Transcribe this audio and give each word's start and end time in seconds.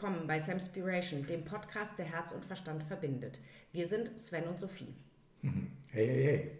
Willkommen 0.00 0.26
bei 0.26 0.38
Samspiration, 0.38 1.26
dem 1.26 1.44
Podcast, 1.44 1.98
der 1.98 2.06
Herz 2.06 2.32
und 2.32 2.42
Verstand 2.42 2.82
verbindet. 2.82 3.38
Wir 3.70 3.86
sind 3.86 4.18
Sven 4.18 4.44
und 4.44 4.58
Sophie. 4.58 4.94
Hey, 5.42 6.06
hey, 6.06 6.24
hey. 6.24 6.50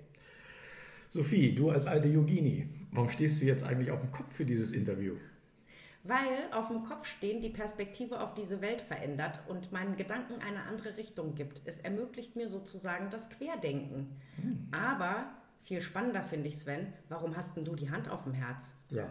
Sophie, 1.09 1.55
du 1.55 1.71
als 1.71 1.87
alte 1.87 2.07
Yogini, 2.09 2.69
warum 2.93 3.09
stehst 3.09 3.41
du 3.41 3.47
jetzt 3.47 3.63
eigentlich 3.63 3.91
auf 3.93 4.03
dem 4.03 4.13
Kopf 4.13 4.31
für 4.31 4.45
dieses 4.45 4.73
Interview? 4.73 5.15
Weil 6.05 6.53
auf 6.53 6.69
dem 6.69 6.85
Kopf 6.85 7.07
stehen 7.07 7.41
die 7.41 7.49
Perspektive 7.49 8.21
auf 8.21 8.35
diese 8.35 8.61
Welt 8.61 8.83
verändert 8.83 9.41
und 9.49 9.73
meinen 9.73 9.97
Gedanken 9.97 10.43
eine 10.43 10.65
andere 10.65 10.99
Richtung 10.99 11.35
gibt. 11.35 11.63
Es 11.65 11.79
ermöglicht 11.79 12.37
mir 12.37 12.47
sozusagen 12.47 13.09
das 13.09 13.31
Querdenken. 13.31 14.19
Hm. 14.37 14.69
Aber 14.71 15.31
viel 15.63 15.81
spannender 15.81 16.21
finde 16.23 16.49
ich, 16.49 16.59
Sven, 16.59 16.93
warum 17.09 17.35
hast 17.35 17.57
denn 17.57 17.65
du 17.65 17.75
die 17.75 17.91
Hand 17.91 18.11
auf 18.11 18.25
dem 18.25 18.35
Herz? 18.35 18.75
Ja, 18.91 19.09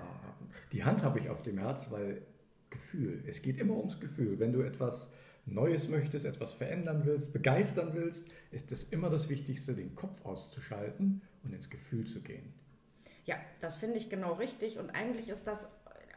die 0.71 0.83
Hand 0.83 1.01
habe 1.01 1.17
ich 1.17 1.31
auf 1.31 1.41
dem 1.41 1.57
Herz, 1.57 1.89
weil 1.89 2.21
Gefühl. 2.69 3.23
Es 3.27 3.41
geht 3.41 3.57
immer 3.57 3.75
ums 3.77 3.99
Gefühl. 3.99 4.39
Wenn 4.39 4.53
du 4.53 4.61
etwas 4.61 5.11
Neues 5.45 5.87
möchtest, 5.87 6.25
etwas 6.25 6.53
verändern 6.53 7.03
willst, 7.05 7.33
begeistern 7.33 7.91
willst, 7.93 8.27
ist 8.51 8.71
es 8.71 8.83
immer 8.83 9.09
das 9.09 9.29
Wichtigste, 9.29 9.73
den 9.73 9.95
Kopf 9.95 10.25
auszuschalten 10.25 11.21
und 11.43 11.53
ins 11.53 11.69
Gefühl 11.69 12.05
zu 12.05 12.21
gehen. 12.21 12.53
Ja, 13.25 13.37
das 13.61 13.77
finde 13.77 13.97
ich 13.97 14.09
genau 14.09 14.33
richtig 14.33 14.79
und 14.79 14.89
eigentlich 14.89 15.29
ist 15.29 15.45
das 15.45 15.69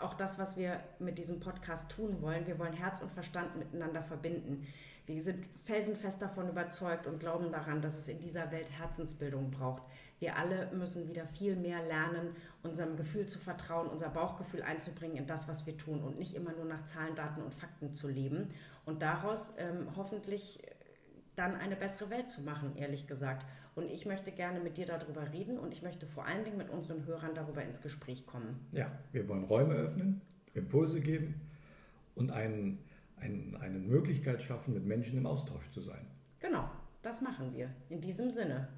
auch 0.02 0.14
das, 0.14 0.38
was 0.38 0.56
wir 0.56 0.80
mit 0.98 1.18
diesem 1.18 1.40
Podcast 1.40 1.90
tun 1.90 2.20
wollen. 2.20 2.46
Wir 2.46 2.58
wollen 2.58 2.72
Herz 2.72 3.00
und 3.00 3.10
Verstand 3.10 3.56
miteinander 3.56 4.02
verbinden. 4.02 4.66
Wir 5.06 5.22
sind 5.22 5.44
felsenfest 5.64 6.22
davon 6.22 6.48
überzeugt 6.48 7.06
und 7.06 7.18
glauben 7.18 7.50
daran, 7.50 7.82
dass 7.82 7.98
es 7.98 8.08
in 8.08 8.20
dieser 8.20 8.52
Welt 8.52 8.70
Herzensbildung 8.70 9.50
braucht. 9.50 9.82
Wir 10.20 10.36
alle 10.36 10.70
müssen 10.72 11.08
wieder 11.08 11.26
viel 11.26 11.56
mehr 11.56 11.82
lernen, 11.82 12.36
unserem 12.62 12.96
Gefühl 12.96 13.26
zu 13.26 13.40
vertrauen, 13.40 13.88
unser 13.88 14.08
Bauchgefühl 14.08 14.62
einzubringen 14.62 15.16
in 15.16 15.26
das, 15.26 15.48
was 15.48 15.66
wir 15.66 15.76
tun 15.76 16.00
und 16.00 16.18
nicht 16.18 16.34
immer 16.34 16.52
nur 16.52 16.66
nach 16.66 16.84
Zahlen, 16.84 17.16
Daten 17.16 17.42
und 17.42 17.52
Fakten 17.52 17.92
zu 17.92 18.08
leben 18.08 18.50
und 18.84 19.02
daraus 19.02 19.54
ähm, 19.58 19.88
hoffentlich 19.96 20.62
dann 21.34 21.56
eine 21.56 21.74
bessere 21.74 22.10
Welt 22.10 22.30
zu 22.30 22.42
machen, 22.42 22.76
ehrlich 22.76 23.06
gesagt. 23.06 23.44
Und 23.74 23.90
ich 23.90 24.04
möchte 24.04 24.32
gerne 24.32 24.60
mit 24.60 24.76
dir 24.76 24.84
darüber 24.84 25.32
reden 25.32 25.58
und 25.58 25.72
ich 25.72 25.80
möchte 25.80 26.06
vor 26.06 26.26
allen 26.26 26.44
Dingen 26.44 26.58
mit 26.58 26.68
unseren 26.68 27.06
Hörern 27.06 27.34
darüber 27.34 27.62
ins 27.62 27.80
Gespräch 27.80 28.26
kommen. 28.26 28.66
Ja, 28.70 28.92
wir 29.12 29.26
wollen 29.28 29.44
Räume 29.44 29.72
öffnen, 29.72 30.20
Impulse 30.52 31.00
geben 31.00 31.40
und 32.14 32.32
einen, 32.32 32.84
einen, 33.16 33.56
eine 33.56 33.78
Möglichkeit 33.78 34.42
schaffen, 34.42 34.74
mit 34.74 34.84
Menschen 34.84 35.16
im 35.16 35.24
Austausch 35.24 35.70
zu 35.70 35.80
sein. 35.80 36.06
Genau, 36.38 36.68
das 37.00 37.22
machen 37.22 37.54
wir. 37.54 37.70
In 37.88 38.02
diesem 38.02 38.28
Sinne. 38.28 38.68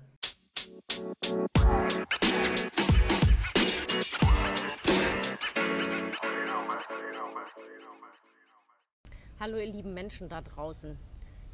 Hallo 9.40 9.56
ihr 9.58 9.72
lieben 9.72 9.92
Menschen 9.92 10.28
da 10.28 10.40
draußen, 10.40 10.96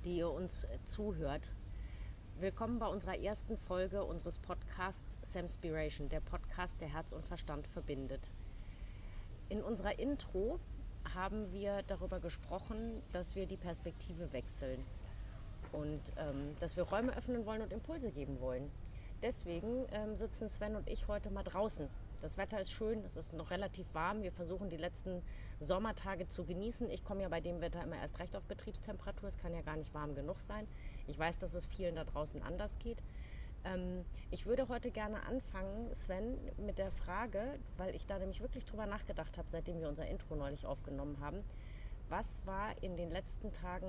die 0.04 0.18
ihr 0.18 0.30
uns 0.30 0.66
zuhört. 0.84 1.50
Willkommen 2.40 2.78
bei 2.78 2.86
unserer 2.86 3.18
ersten 3.18 3.58
Folge 3.58 4.02
unseres 4.02 4.38
Podcasts 4.38 5.18
Samspiration, 5.20 6.08
der 6.08 6.20
Podcast, 6.20 6.80
der 6.80 6.88
Herz 6.88 7.12
und 7.12 7.26
Verstand 7.26 7.66
verbindet. 7.66 8.30
In 9.50 9.62
unserer 9.62 9.98
Intro 9.98 10.58
haben 11.12 11.52
wir 11.52 11.82
darüber 11.86 12.18
gesprochen, 12.18 13.02
dass 13.12 13.36
wir 13.36 13.44
die 13.44 13.58
Perspektive 13.58 14.32
wechseln 14.32 14.82
und 15.72 16.00
ähm, 16.16 16.56
dass 16.60 16.78
wir 16.78 16.84
Räume 16.84 17.14
öffnen 17.14 17.44
wollen 17.44 17.60
und 17.60 17.74
Impulse 17.74 18.10
geben 18.10 18.40
wollen. 18.40 18.70
Deswegen 19.22 19.84
ähm, 19.92 20.16
sitzen 20.16 20.48
Sven 20.48 20.76
und 20.76 20.88
ich 20.88 21.08
heute 21.08 21.30
mal 21.30 21.42
draußen. 21.42 21.90
Das 22.22 22.38
Wetter 22.38 22.58
ist 22.58 22.72
schön, 22.72 23.04
es 23.04 23.18
ist 23.18 23.34
noch 23.34 23.50
relativ 23.50 23.92
warm. 23.92 24.22
Wir 24.22 24.32
versuchen 24.32 24.70
die 24.70 24.78
letzten 24.78 25.22
Sommertage 25.58 26.26
zu 26.26 26.46
genießen. 26.46 26.88
Ich 26.88 27.04
komme 27.04 27.20
ja 27.20 27.28
bei 27.28 27.42
dem 27.42 27.60
Wetter 27.60 27.82
immer 27.82 27.96
erst 27.96 28.18
recht 28.18 28.34
auf 28.34 28.44
Betriebstemperatur. 28.44 29.28
Es 29.28 29.36
kann 29.36 29.52
ja 29.52 29.60
gar 29.60 29.76
nicht 29.76 29.92
warm 29.92 30.14
genug 30.14 30.40
sein. 30.40 30.66
Ich 31.10 31.18
weiß, 31.18 31.38
dass 31.38 31.54
es 31.54 31.66
vielen 31.66 31.96
da 31.96 32.04
draußen 32.04 32.40
anders 32.40 32.78
geht. 32.78 32.98
Ähm, 33.64 34.04
ich 34.30 34.46
würde 34.46 34.68
heute 34.68 34.92
gerne 34.92 35.24
anfangen, 35.24 35.92
Sven, 35.96 36.38
mit 36.64 36.78
der 36.78 36.92
Frage, 36.92 37.58
weil 37.78 37.96
ich 37.96 38.06
da 38.06 38.16
nämlich 38.20 38.40
wirklich 38.40 38.64
drüber 38.64 38.86
nachgedacht 38.86 39.36
habe, 39.36 39.48
seitdem 39.50 39.80
wir 39.80 39.88
unser 39.88 40.06
Intro 40.06 40.36
neulich 40.36 40.66
aufgenommen 40.66 41.18
haben. 41.20 41.38
Was 42.08 42.46
war 42.46 42.80
in 42.80 42.96
den 42.96 43.10
letzten 43.10 43.52
Tagen 43.52 43.88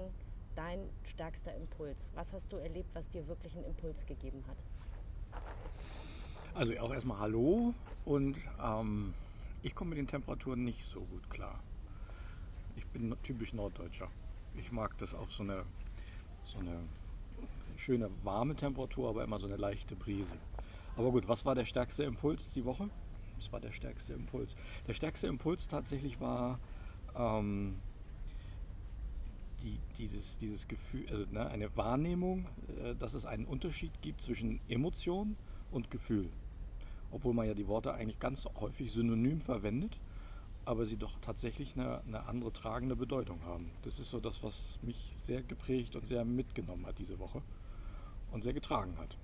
dein 0.55 0.89
stärkster 1.03 1.55
Impuls? 1.55 2.11
Was 2.15 2.33
hast 2.33 2.51
du 2.53 2.57
erlebt, 2.57 2.89
was 2.95 3.07
dir 3.07 3.27
wirklich 3.27 3.55
einen 3.55 3.65
Impuls 3.65 4.07
gegeben 4.07 4.43
hat? 4.47 4.57
Also 6.55 6.75
auch 6.79 6.91
erstmal 6.91 7.19
Hallo 7.19 7.75
und 8.03 8.39
ähm, 8.59 9.13
ich 9.61 9.75
komme 9.75 9.91
mit 9.91 9.99
den 9.99 10.07
Temperaturen 10.07 10.65
nicht 10.65 10.83
so 10.83 11.01
gut 11.01 11.29
klar. 11.29 11.59
Ich 12.75 12.85
bin 12.87 13.15
typisch 13.21 13.53
Norddeutscher. 13.53 14.09
Ich 14.55 14.71
mag 14.71 14.97
das 14.97 15.13
auch 15.13 15.29
so 15.29 15.43
eine, 15.43 15.65
so 16.43 16.57
eine 16.57 16.79
schöne 17.81 18.09
warme 18.23 18.55
Temperatur, 18.55 19.09
aber 19.09 19.23
immer 19.23 19.39
so 19.39 19.47
eine 19.47 19.57
leichte 19.57 19.95
Brise. 19.95 20.35
Aber 20.95 21.11
gut, 21.11 21.27
was 21.27 21.45
war 21.45 21.55
der 21.55 21.65
stärkste 21.65 22.03
Impuls 22.03 22.49
die 22.53 22.63
Woche? 22.63 22.89
Was 23.37 23.51
war 23.51 23.59
der 23.59 23.71
stärkste 23.71 24.13
Impuls? 24.13 24.55
Der 24.87 24.93
stärkste 24.93 25.27
Impuls 25.27 25.67
tatsächlich 25.67 26.21
war 26.21 26.59
ähm, 27.15 27.79
die, 29.63 29.79
dieses, 29.97 30.37
dieses 30.37 30.67
Gefühl, 30.67 31.07
also 31.09 31.25
ne, 31.31 31.47
eine 31.49 31.75
Wahrnehmung, 31.75 32.45
äh, 32.83 32.95
dass 32.95 33.15
es 33.15 33.25
einen 33.25 33.45
Unterschied 33.45 34.01
gibt 34.01 34.21
zwischen 34.21 34.59
Emotion 34.69 35.35
und 35.71 35.89
Gefühl. 35.89 36.29
Obwohl 37.09 37.33
man 37.33 37.47
ja 37.47 37.53
die 37.53 37.67
Worte 37.67 37.93
eigentlich 37.93 38.19
ganz 38.19 38.45
häufig 38.59 38.91
synonym 38.91 39.41
verwendet, 39.41 39.97
aber 40.65 40.85
sie 40.85 40.97
doch 40.97 41.19
tatsächlich 41.19 41.75
eine, 41.75 42.01
eine 42.01 42.27
andere 42.27 42.53
tragende 42.53 42.95
Bedeutung 42.95 43.43
haben. 43.43 43.71
Das 43.81 43.99
ist 43.99 44.11
so 44.11 44.19
das, 44.19 44.43
was 44.43 44.77
mich 44.83 45.13
sehr 45.17 45.41
geprägt 45.41 45.95
und 45.95 46.05
sehr 46.05 46.23
mitgenommen 46.23 46.85
hat 46.85 46.99
diese 46.99 47.17
Woche 47.17 47.41
und 48.31 48.43
sehr 48.43 48.53
getragen 48.53 48.97
hat. 48.97 49.17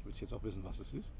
Du 0.00 0.06
willst 0.06 0.20
jetzt 0.20 0.34
auch 0.34 0.42
wissen, 0.42 0.64
was 0.64 0.80
es 0.80 0.94
ist? 0.94 1.12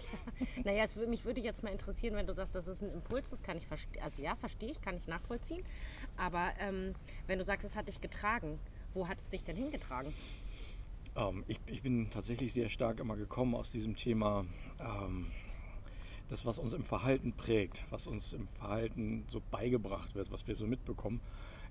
naja, 0.64 0.84
es 0.84 0.96
würde, 0.96 1.10
mich 1.10 1.24
würde 1.24 1.40
jetzt 1.40 1.62
mal 1.62 1.70
interessieren, 1.70 2.14
wenn 2.14 2.26
du 2.26 2.34
sagst, 2.34 2.54
das 2.54 2.66
ist 2.66 2.82
ein 2.82 2.92
Impuls, 2.92 3.30
das 3.30 3.42
kann 3.42 3.56
ich 3.56 3.66
verstehen. 3.66 4.02
Also 4.02 4.22
ja, 4.22 4.34
verstehe 4.36 4.70
ich, 4.70 4.80
kann 4.80 4.96
ich 4.96 5.06
nachvollziehen. 5.06 5.64
Aber 6.16 6.52
ähm, 6.58 6.94
wenn 7.26 7.38
du 7.38 7.44
sagst, 7.44 7.66
es 7.66 7.76
hat 7.76 7.88
dich 7.88 8.00
getragen, 8.00 8.58
wo 8.94 9.08
hat 9.08 9.18
es 9.18 9.28
dich 9.28 9.44
denn 9.44 9.56
hingetragen? 9.56 10.12
Ähm, 11.16 11.44
ich, 11.48 11.60
ich, 11.66 11.82
bin 11.82 12.10
tatsächlich 12.10 12.52
sehr 12.52 12.68
stark 12.68 13.00
immer 13.00 13.16
gekommen 13.16 13.54
aus 13.54 13.70
diesem 13.70 13.96
Thema, 13.96 14.44
ähm, 14.78 15.26
das, 16.28 16.46
was 16.46 16.58
uns 16.58 16.72
im 16.72 16.84
Verhalten 16.84 17.32
prägt, 17.32 17.84
was 17.90 18.06
uns 18.06 18.32
im 18.32 18.46
Verhalten 18.46 19.24
so 19.28 19.42
beigebracht 19.50 20.14
wird, 20.14 20.30
was 20.30 20.46
wir 20.46 20.54
so 20.54 20.66
mitbekommen, 20.66 21.20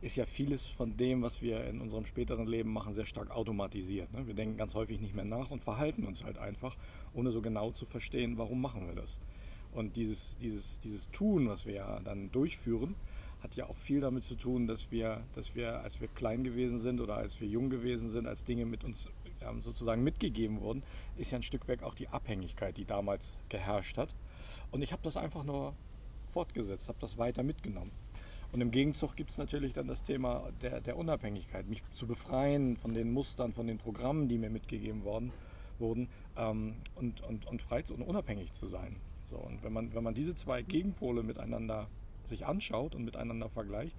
ist 0.01 0.15
ja 0.15 0.25
vieles 0.25 0.65
von 0.65 0.95
dem, 0.95 1.21
was 1.21 1.41
wir 1.41 1.65
in 1.65 1.81
unserem 1.81 2.05
späteren 2.05 2.47
Leben 2.47 2.71
machen, 2.71 2.93
sehr 2.93 3.05
stark 3.05 3.31
automatisiert. 3.31 4.11
Ne? 4.13 4.27
Wir 4.27 4.33
denken 4.33 4.57
ganz 4.57 4.73
häufig 4.73 5.01
nicht 5.01 5.13
mehr 5.13 5.25
nach 5.25 5.51
und 5.51 5.61
verhalten 5.61 6.05
uns 6.05 6.23
halt 6.23 6.37
einfach, 6.37 6.77
ohne 7.13 7.31
so 7.31 7.41
genau 7.41 7.71
zu 7.71 7.85
verstehen, 7.85 8.37
warum 8.37 8.61
machen 8.61 8.87
wir 8.87 8.95
das. 8.95 9.19
Und 9.73 9.97
dieses, 9.97 10.37
dieses, 10.37 10.79
dieses 10.79 11.09
Tun, 11.11 11.49
was 11.49 11.65
wir 11.65 11.73
ja 11.73 11.99
dann 11.99 12.31
durchführen, 12.31 12.95
hat 13.43 13.55
ja 13.55 13.67
auch 13.67 13.75
viel 13.75 14.01
damit 14.01 14.23
zu 14.23 14.35
tun, 14.35 14.67
dass 14.67 14.91
wir, 14.91 15.23
dass 15.33 15.55
wir, 15.55 15.81
als 15.81 16.01
wir 16.01 16.07
klein 16.09 16.43
gewesen 16.43 16.77
sind 16.77 16.99
oder 16.99 17.15
als 17.15 17.39
wir 17.39 17.47
jung 17.47 17.69
gewesen 17.69 18.09
sind, 18.09 18.27
als 18.27 18.43
Dinge 18.43 18.65
mit 18.65 18.83
uns 18.83 19.09
sozusagen 19.61 20.03
mitgegeben 20.03 20.59
wurden, 20.59 20.83
ist 21.17 21.31
ja 21.31 21.37
ein 21.37 21.43
Stück 21.43 21.67
weg 21.67 21.83
auch 21.83 21.93
die 21.93 22.09
Abhängigkeit, 22.09 22.77
die 22.77 22.83
damals 22.83 23.35
geherrscht 23.47 23.97
hat. 23.97 24.13
Und 24.71 24.81
ich 24.81 24.91
habe 24.91 25.01
das 25.03 25.15
einfach 25.15 25.43
nur 25.43 25.73
fortgesetzt, 26.27 26.89
habe 26.89 26.99
das 26.99 27.17
weiter 27.17 27.43
mitgenommen. 27.43 27.91
Und 28.51 28.61
im 28.61 28.71
Gegenzug 28.71 29.15
gibt 29.15 29.29
es 29.29 29.37
natürlich 29.37 29.73
dann 29.73 29.87
das 29.87 30.01
Thema 30.01 30.49
der, 30.61 30.81
der 30.81 30.97
Unabhängigkeit, 30.97 31.67
mich 31.67 31.83
zu 31.93 32.07
befreien 32.07 32.77
von 32.77 32.93
den 32.93 33.11
Mustern, 33.11 33.51
von 33.51 33.67
den 33.67 33.77
Programmen, 33.77 34.27
die 34.27 34.37
mir 34.37 34.49
mitgegeben 34.49 35.03
worden, 35.03 35.31
wurden 35.77 36.09
ähm, 36.35 36.75
und, 36.95 37.21
und, 37.21 37.45
und 37.45 37.61
frei 37.61 37.83
und 37.91 38.01
unabhängig 38.01 38.53
zu 38.53 38.65
sein. 38.65 38.95
So, 39.29 39.37
und 39.37 39.63
wenn 39.63 39.71
man, 39.71 39.93
wenn 39.93 40.03
man 40.03 40.15
diese 40.15 40.33
zwei 40.33 40.63
Gegenpole 40.63 41.21
miteinander 41.21 41.87
sich 42.25 42.45
anschaut 42.45 42.95
und 42.95 43.05
miteinander 43.05 43.49
vergleicht, 43.49 43.95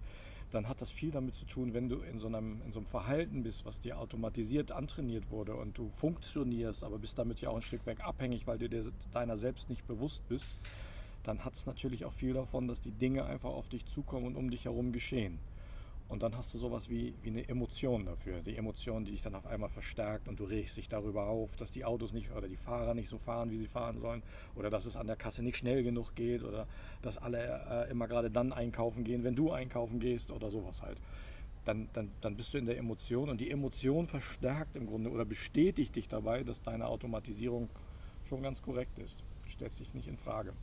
dann 0.50 0.68
hat 0.68 0.80
das 0.80 0.90
viel 0.90 1.12
damit 1.12 1.36
zu 1.36 1.44
tun, 1.44 1.74
wenn 1.74 1.88
du 1.88 2.00
in 2.00 2.18
so, 2.18 2.26
einem, 2.26 2.60
in 2.66 2.72
so 2.72 2.80
einem 2.80 2.86
Verhalten 2.86 3.44
bist, 3.44 3.64
was 3.64 3.78
dir 3.78 3.98
automatisiert 3.98 4.72
antrainiert 4.72 5.30
wurde 5.30 5.54
und 5.54 5.78
du 5.78 5.88
funktionierst, 5.90 6.82
aber 6.82 6.98
bist 6.98 7.18
damit 7.18 7.40
ja 7.40 7.50
auch 7.50 7.56
ein 7.56 7.62
Stück 7.62 7.86
weg 7.86 8.00
abhängig, 8.00 8.48
weil 8.48 8.58
du 8.58 8.68
dir 8.68 8.90
deiner 9.12 9.36
selbst 9.36 9.70
nicht 9.70 9.86
bewusst 9.86 10.26
bist, 10.28 10.48
dann 11.22 11.44
hat 11.44 11.54
es 11.54 11.66
natürlich 11.66 12.04
auch 12.04 12.12
viel 12.12 12.34
davon, 12.34 12.68
dass 12.68 12.80
die 12.80 12.92
Dinge 12.92 13.24
einfach 13.24 13.50
auf 13.50 13.68
dich 13.68 13.86
zukommen 13.86 14.26
und 14.26 14.36
um 14.36 14.50
dich 14.50 14.64
herum 14.64 14.92
geschehen. 14.92 15.38
Und 16.10 16.24
dann 16.24 16.36
hast 16.36 16.52
du 16.52 16.58
sowas 16.58 16.90
wie, 16.90 17.14
wie 17.22 17.30
eine 17.30 17.48
Emotion 17.48 18.04
dafür. 18.04 18.40
Die 18.40 18.56
Emotion, 18.56 19.04
die 19.04 19.12
dich 19.12 19.22
dann 19.22 19.36
auf 19.36 19.46
einmal 19.46 19.68
verstärkt 19.68 20.26
und 20.26 20.40
du 20.40 20.44
regst 20.44 20.76
dich 20.76 20.88
darüber 20.88 21.26
auf, 21.26 21.54
dass 21.54 21.70
die 21.70 21.84
Autos 21.84 22.12
nicht 22.12 22.32
oder 22.32 22.48
die 22.48 22.56
Fahrer 22.56 22.94
nicht 22.94 23.08
so 23.08 23.16
fahren, 23.16 23.52
wie 23.52 23.58
sie 23.58 23.68
fahren 23.68 24.00
sollen. 24.00 24.24
Oder 24.56 24.70
dass 24.70 24.86
es 24.86 24.96
an 24.96 25.06
der 25.06 25.14
Kasse 25.14 25.44
nicht 25.44 25.56
schnell 25.56 25.84
genug 25.84 26.16
geht. 26.16 26.42
Oder 26.42 26.66
dass 27.00 27.16
alle 27.16 27.86
äh, 27.86 27.90
immer 27.92 28.08
gerade 28.08 28.28
dann 28.28 28.52
einkaufen 28.52 29.04
gehen, 29.04 29.22
wenn 29.22 29.36
du 29.36 29.52
einkaufen 29.52 30.00
gehst 30.00 30.32
oder 30.32 30.50
sowas 30.50 30.82
halt. 30.82 31.00
Dann, 31.64 31.88
dann, 31.92 32.10
dann 32.22 32.36
bist 32.36 32.52
du 32.54 32.58
in 32.58 32.66
der 32.66 32.76
Emotion 32.76 33.28
und 33.28 33.40
die 33.40 33.50
Emotion 33.52 34.08
verstärkt 34.08 34.74
im 34.74 34.86
Grunde 34.86 35.10
oder 35.10 35.24
bestätigt 35.24 35.94
dich 35.94 36.08
dabei, 36.08 36.42
dass 36.42 36.60
deine 36.60 36.88
Automatisierung 36.88 37.68
schon 38.24 38.42
ganz 38.42 38.62
korrekt 38.62 38.98
ist. 38.98 39.22
Stellst 39.48 39.78
dich 39.78 39.94
nicht 39.94 40.08
in 40.08 40.16
Frage. 40.16 40.54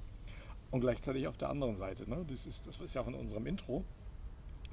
Und 0.71 0.81
gleichzeitig 0.81 1.27
auf 1.27 1.37
der 1.37 1.49
anderen 1.49 1.75
Seite, 1.75 2.09
ne? 2.09 2.25
das, 2.27 2.45
ist, 2.45 2.67
das 2.67 2.79
ist 2.79 2.93
ja 2.93 3.01
auch 3.01 3.07
in 3.07 3.15
unserem 3.15 3.45
Intro, 3.45 3.85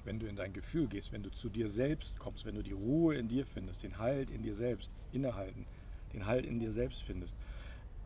wenn 0.04 0.18
du 0.18 0.26
in 0.26 0.36
dein 0.36 0.52
Gefühl 0.52 0.86
gehst, 0.86 1.12
wenn 1.12 1.22
du 1.22 1.30
zu 1.30 1.48
dir 1.48 1.68
selbst 1.68 2.18
kommst, 2.18 2.44
wenn 2.44 2.56
du 2.56 2.62
die 2.62 2.72
Ruhe 2.72 3.14
in 3.14 3.28
dir 3.28 3.46
findest, 3.46 3.82
den 3.82 3.98
Halt 3.98 4.30
in 4.30 4.42
dir 4.42 4.54
selbst, 4.54 4.90
innehalten, 5.12 5.66
den 6.12 6.26
Halt 6.26 6.44
in 6.44 6.58
dir 6.58 6.72
selbst 6.72 7.02
findest, 7.02 7.36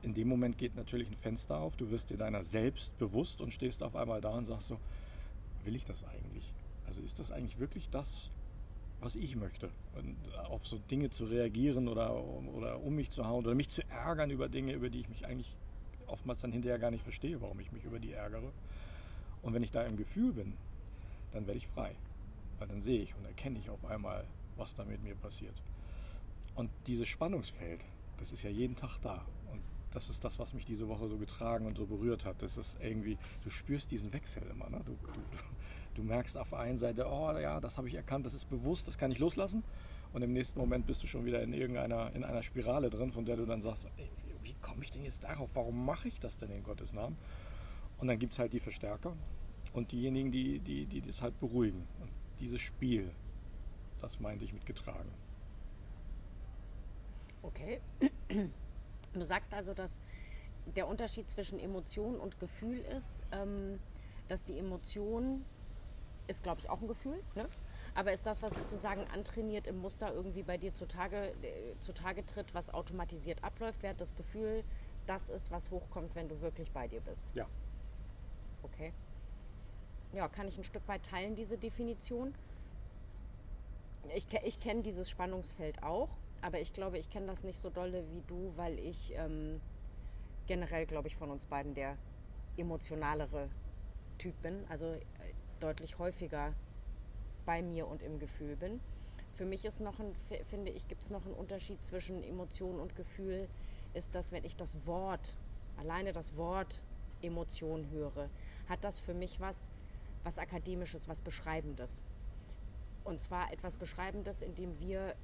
in 0.03 0.15
dem 0.15 0.29
Moment 0.29 0.59
geht 0.59 0.77
natürlich 0.77 1.09
ein 1.09 1.17
Fenster 1.17 1.59
auf, 1.59 1.77
du 1.77 1.91
wirst 1.91 2.11
dir 2.11 2.17
deiner 2.17 2.45
selbst 2.45 2.97
bewusst 2.99 3.41
und 3.41 3.53
stehst 3.53 3.83
auf 3.83 3.97
einmal 3.97 4.21
da 4.21 4.31
und 4.31 4.45
sagst 4.45 4.69
so, 4.69 4.79
will 5.65 5.75
ich 5.75 5.85
das 5.85 6.05
eigentlich? 6.05 6.53
Also 6.87 7.01
ist 7.03 7.19
das 7.19 7.33
eigentlich 7.33 7.59
wirklich 7.59 7.91
das, 7.91 8.31
was 9.01 9.17
ich 9.17 9.35
möchte? 9.37 9.71
Und 9.97 10.17
auf 10.49 10.67
so 10.67 10.79
Dinge 10.91 11.11
zu 11.11 11.25
reagieren 11.25 11.89
oder, 11.89 12.15
oder 12.55 12.81
um 12.81 12.95
mich 12.95 13.11
zu 13.11 13.27
hauen 13.27 13.45
oder 13.45 13.55
mich 13.55 13.69
zu 13.71 13.83
ärgern 13.91 14.31
über 14.31 14.49
Dinge, 14.49 14.73
über 14.73 14.89
die 14.89 15.01
ich 15.01 15.09
mich 15.09 15.27
eigentlich 15.27 15.57
oftmals 16.09 16.43
dann 16.43 16.53
hinterher 16.53 16.79
gar 16.79 16.91
nicht 16.91 17.03
verstehe, 17.03 17.41
warum 17.41 17.61
ich 17.61 17.73
mich 17.73 17.85
über 17.85 17.99
die 17.99 18.13
ärgere. 18.13 18.53
Und 19.43 19.55
wenn 19.55 19.63
ich 19.63 19.71
da 19.71 19.83
im 19.85 19.97
Gefühl 19.97 20.33
bin, 20.33 20.55
dann 21.33 21.47
werde 21.47 21.59
ich 21.59 21.69
frei. 21.69 21.95
Weil 22.59 22.69
dann 22.69 22.81
sehe 22.81 23.03
ich 23.03 23.15
und 23.15 23.25
erkenne 23.25 23.59
ich 23.59 23.71
auf 23.71 23.85
einmal, 23.85 24.25
was 24.57 24.75
da 24.75 24.85
mit 24.85 25.03
mir 25.03 25.15
passiert. 25.15 25.55
Und 26.55 26.71
dieses 26.87 27.09
Spannungsfeld, 27.09 27.85
das 28.19 28.33
ist 28.33 28.43
ja 28.43 28.51
jeden 28.51 28.75
Tag 28.75 28.99
da. 29.01 29.25
Und 29.53 29.61
das 29.93 30.11
ist 30.11 30.25
das, 30.25 30.39
was 30.39 30.55
mich 30.55 30.65
diese 30.65 30.89
Woche 30.89 31.09
so 31.09 31.17
getragen 31.17 31.67
und 31.67 31.77
so 31.77 31.87
berührt 31.87 32.25
hat. 32.25 32.43
Das 32.43 32.57
ist 32.57 32.79
irgendwie, 32.81 33.17
du 33.45 33.51
spürst 33.51 33.91
diesen 33.91 34.13
Wechsel 34.13 34.43
immer. 34.51 34.69
Ne? 34.69 34.81
Du, 34.85 34.93
du, 34.93 35.21
du 35.95 36.03
merkst 36.03 36.37
auf 36.37 36.51
der 36.51 36.59
einen 36.59 36.79
Seite, 36.79 37.07
oh 37.09 37.37
ja, 37.39 37.61
das 37.61 37.79
habe 37.79 37.89
ich 37.89 37.95
erkannt, 37.95 38.27
das 38.27 38.35
ist 38.35 38.51
bewusst, 38.51 38.89
das 38.89 38.99
kann 38.99 39.13
ich 39.13 39.19
loslassen. 39.19 39.63
Und 40.13 40.23
im 40.23 40.33
nächsten 40.33 40.59
Moment 40.59 40.87
bist 40.87 41.03
du 41.03 41.07
schon 41.07 41.27
wieder 41.27 41.43
in 41.43 41.53
irgendeiner 41.53 42.15
in 42.15 42.25
einer 42.25 42.43
Spirale 42.43 42.91
drin, 42.91 43.13
von 43.13 43.25
der 43.25 43.37
du 43.37 43.45
dann 43.45 43.61
sagst, 43.61 43.87
ey, 43.99 44.09
komme 44.61 44.83
ich 44.83 44.91
denn 44.91 45.05
jetzt 45.05 45.25
darauf? 45.25 45.55
Warum 45.55 45.85
mache 45.85 46.09
ich 46.09 46.21
das 46.21 46.39
denn 46.39 46.51
in 46.51 46.63
Gottes 46.63 46.93
Namen? 46.93 47.17
Und 47.99 48.09
dann 48.09 48.19
gibt 48.19 48.33
es 48.33 48.39
halt 48.39 48.53
die 48.53 48.61
Verstärker 48.61 49.17
und 49.73 49.93
diejenigen, 49.93 50.31
die, 50.31 50.61
die, 50.61 50.87
die 50.87 51.01
das 51.01 51.23
halt 51.23 51.39
beruhigen. 51.41 51.87
Und 52.01 52.11
dieses 52.41 52.61
Spiel, 52.61 53.11
das 54.01 54.21
meinte 54.21 54.45
ich 54.45 54.53
mit 54.53 54.67
getragen. 54.67 55.11
Okay. 57.43 57.81
Du 59.15 59.25
sagst 59.25 59.55
also, 59.55 59.73
dass 59.73 60.01
der 60.77 60.87
Unterschied 60.87 61.31
zwischen 61.31 61.59
Emotion 61.59 62.21
und 62.21 62.39
Gefühl 62.39 62.79
ist, 62.81 63.23
ähm, 63.33 63.81
dass 64.29 64.45
die 64.45 64.59
Emotion 64.59 65.47
ist, 66.27 66.43
glaube 66.43 66.61
ich, 66.61 66.69
auch 66.69 66.83
ein 66.83 66.89
Gefühl, 66.89 67.23
ne? 67.35 67.49
Aber 67.95 68.13
ist 68.13 68.27
das, 68.27 68.43
was 68.43 68.55
sozusagen 68.55 69.05
antrainiert 69.13 69.67
im 69.67 69.79
Muster 69.79 70.13
irgendwie 70.13 70.43
bei 70.43 70.57
dir 70.57 70.75
zutage, 70.75 71.33
äh, 71.43 71.79
zutage 71.81 72.25
tritt, 72.25 72.55
was 72.55 72.73
automatisiert 72.73 73.43
abläuft, 73.45 73.83
während 73.83 74.01
das 74.01 74.15
Gefühl 74.15 74.65
das 75.07 75.31
ist, 75.31 75.51
was 75.51 75.71
hochkommt, 75.71 76.15
wenn 76.15 76.29
du 76.29 76.41
wirklich 76.41 76.71
bei 76.71 76.87
dir 76.87 77.01
bist. 77.01 77.23
Ja. 77.35 77.47
Okay. 78.63 78.93
Ja, 80.13 80.29
kann 80.29 80.49
ich 80.49 80.59
ein 80.59 80.65
Stück 80.65 80.87
weit 80.87 81.05
teilen, 81.05 81.35
diese 81.35 81.59
Definition. 81.59 82.35
Ich, 84.15 84.27
ich 84.45 84.61
kenne 84.61 84.83
dieses 84.83 85.11
Spannungsfeld 85.11 85.83
auch, 85.83 86.09
aber 86.41 86.61
ich 86.61 86.73
glaube, 86.73 86.99
ich 86.99 87.11
kenne 87.11 87.27
das 87.27 87.43
nicht 87.43 87.59
so 87.59 87.69
dolle 87.71 88.05
wie 88.11 88.23
du, 88.27 88.53
weil 88.57 88.79
ich 88.79 89.13
ähm, 89.17 89.61
generell, 90.47 90.87
glaube 90.87 91.09
ich, 91.09 91.17
von 91.17 91.31
uns 91.31 91.47
beiden 91.47 91.75
der 91.75 91.97
emotionalere 92.57 93.49
Typ 94.19 94.41
bin. 94.43 94.65
Also 94.69 94.87
äh, 94.87 95.01
deutlich 95.61 95.99
häufiger 95.99 96.55
bei 97.49 97.63
mir 97.63 97.89
und 97.89 98.03
im 98.03 98.19
Gefühl 98.19 98.57
bin. 98.57 98.79
Für 99.33 99.47
mich 99.47 99.65
ist 99.65 99.81
noch 99.81 99.99
ein, 100.01 100.15
finde 100.51 100.71
ich, 100.71 100.87
gibt 100.87 101.03
es 101.03 101.09
noch 101.09 101.25
einen 101.25 101.33
Unterschied 101.33 101.83
zwischen 101.83 102.23
Emotion 102.23 102.79
und 102.79 102.95
Gefühl, 102.95 103.49
ist, 103.95 104.15
dass 104.15 104.33
wenn 104.33 104.45
ich 104.45 104.55
das 104.55 104.87
Wort, 104.87 105.35
alleine 105.79 106.13
das 106.13 106.37
Wort 106.37 106.83
Emotion 107.23 107.89
höre, 107.91 108.29
hat 108.69 108.85
das 108.85 108.99
für 108.99 109.15
mich 109.15 109.41
was, 109.41 109.67
was 110.25 110.39
Akademisches, 110.39 111.09
was 111.09 111.23
Beschreibendes. 111.23 112.03
Und 113.03 113.23
zwar 113.23 113.51
etwas 113.51 113.79
Beschreibendes, 113.79 114.43
indem 114.43 114.79
wir 114.79 115.15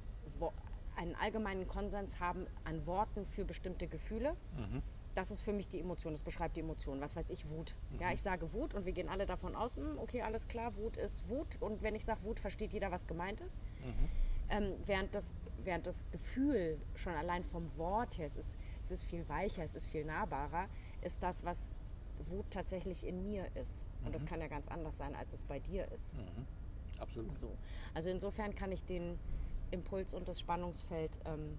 einen 0.95 1.13
allgemeinen 1.13 1.67
Konsens 1.67 2.19
haben 2.19 2.47
an 2.63 2.87
Worten 2.87 3.27
für 3.27 3.45
bestimmte 3.45 3.85
Gefühle. 3.85 4.35
Mhm 4.57 4.81
das 5.15 5.31
ist 5.31 5.41
für 5.41 5.53
mich 5.53 5.69
die 5.69 5.79
Emotion, 5.79 6.13
das 6.13 6.23
beschreibt 6.23 6.57
die 6.57 6.59
Emotion. 6.59 6.99
Was 7.01 7.15
weiß 7.15 7.29
ich, 7.29 7.49
Wut. 7.49 7.73
Mhm. 7.89 8.01
Ja, 8.01 8.11
ich 8.11 8.21
sage 8.21 8.53
Wut 8.53 8.75
und 8.75 8.85
wir 8.85 8.91
gehen 8.91 9.09
alle 9.09 9.25
davon 9.25 9.55
aus, 9.55 9.77
hm, 9.77 9.97
okay, 9.97 10.21
alles 10.21 10.47
klar, 10.47 10.75
Wut 10.75 10.97
ist 10.97 11.27
Wut. 11.29 11.57
Und 11.61 11.81
wenn 11.81 11.95
ich 11.95 12.03
sage 12.05 12.23
Wut, 12.23 12.39
versteht 12.39 12.73
jeder, 12.73 12.91
was 12.91 13.07
gemeint 13.07 13.39
ist. 13.41 13.61
Mhm. 13.79 14.09
Ähm, 14.49 14.73
während, 14.85 15.15
das, 15.15 15.33
während 15.63 15.87
das 15.87 16.05
Gefühl 16.11 16.77
schon 16.95 17.13
allein 17.13 17.43
vom 17.43 17.75
Wort 17.77 18.17
her, 18.17 18.27
es 18.27 18.35
ist, 18.35 18.57
es 18.83 18.91
ist 18.91 19.03
viel 19.05 19.27
weicher, 19.29 19.63
es 19.63 19.73
ist 19.73 19.87
viel 19.87 20.05
nahbarer, 20.05 20.67
ist 21.01 21.23
das, 21.23 21.45
was 21.45 21.73
Wut 22.29 22.45
tatsächlich 22.51 23.07
in 23.07 23.23
mir 23.23 23.45
ist. 23.55 23.83
Und 24.01 24.09
mhm. 24.09 24.13
das 24.13 24.25
kann 24.25 24.41
ja 24.41 24.47
ganz 24.47 24.67
anders 24.67 24.97
sein, 24.97 25.15
als 25.15 25.33
es 25.33 25.45
bei 25.45 25.59
dir 25.59 25.89
ist. 25.93 26.13
Mhm. 26.13 26.45
Absolut. 26.99 27.37
So. 27.37 27.51
Also 27.93 28.09
insofern 28.09 28.53
kann 28.53 28.71
ich 28.71 28.83
den 28.83 29.17
Impuls 29.71 30.13
und 30.13 30.27
das 30.27 30.39
Spannungsfeld 30.39 31.19
ähm, 31.25 31.57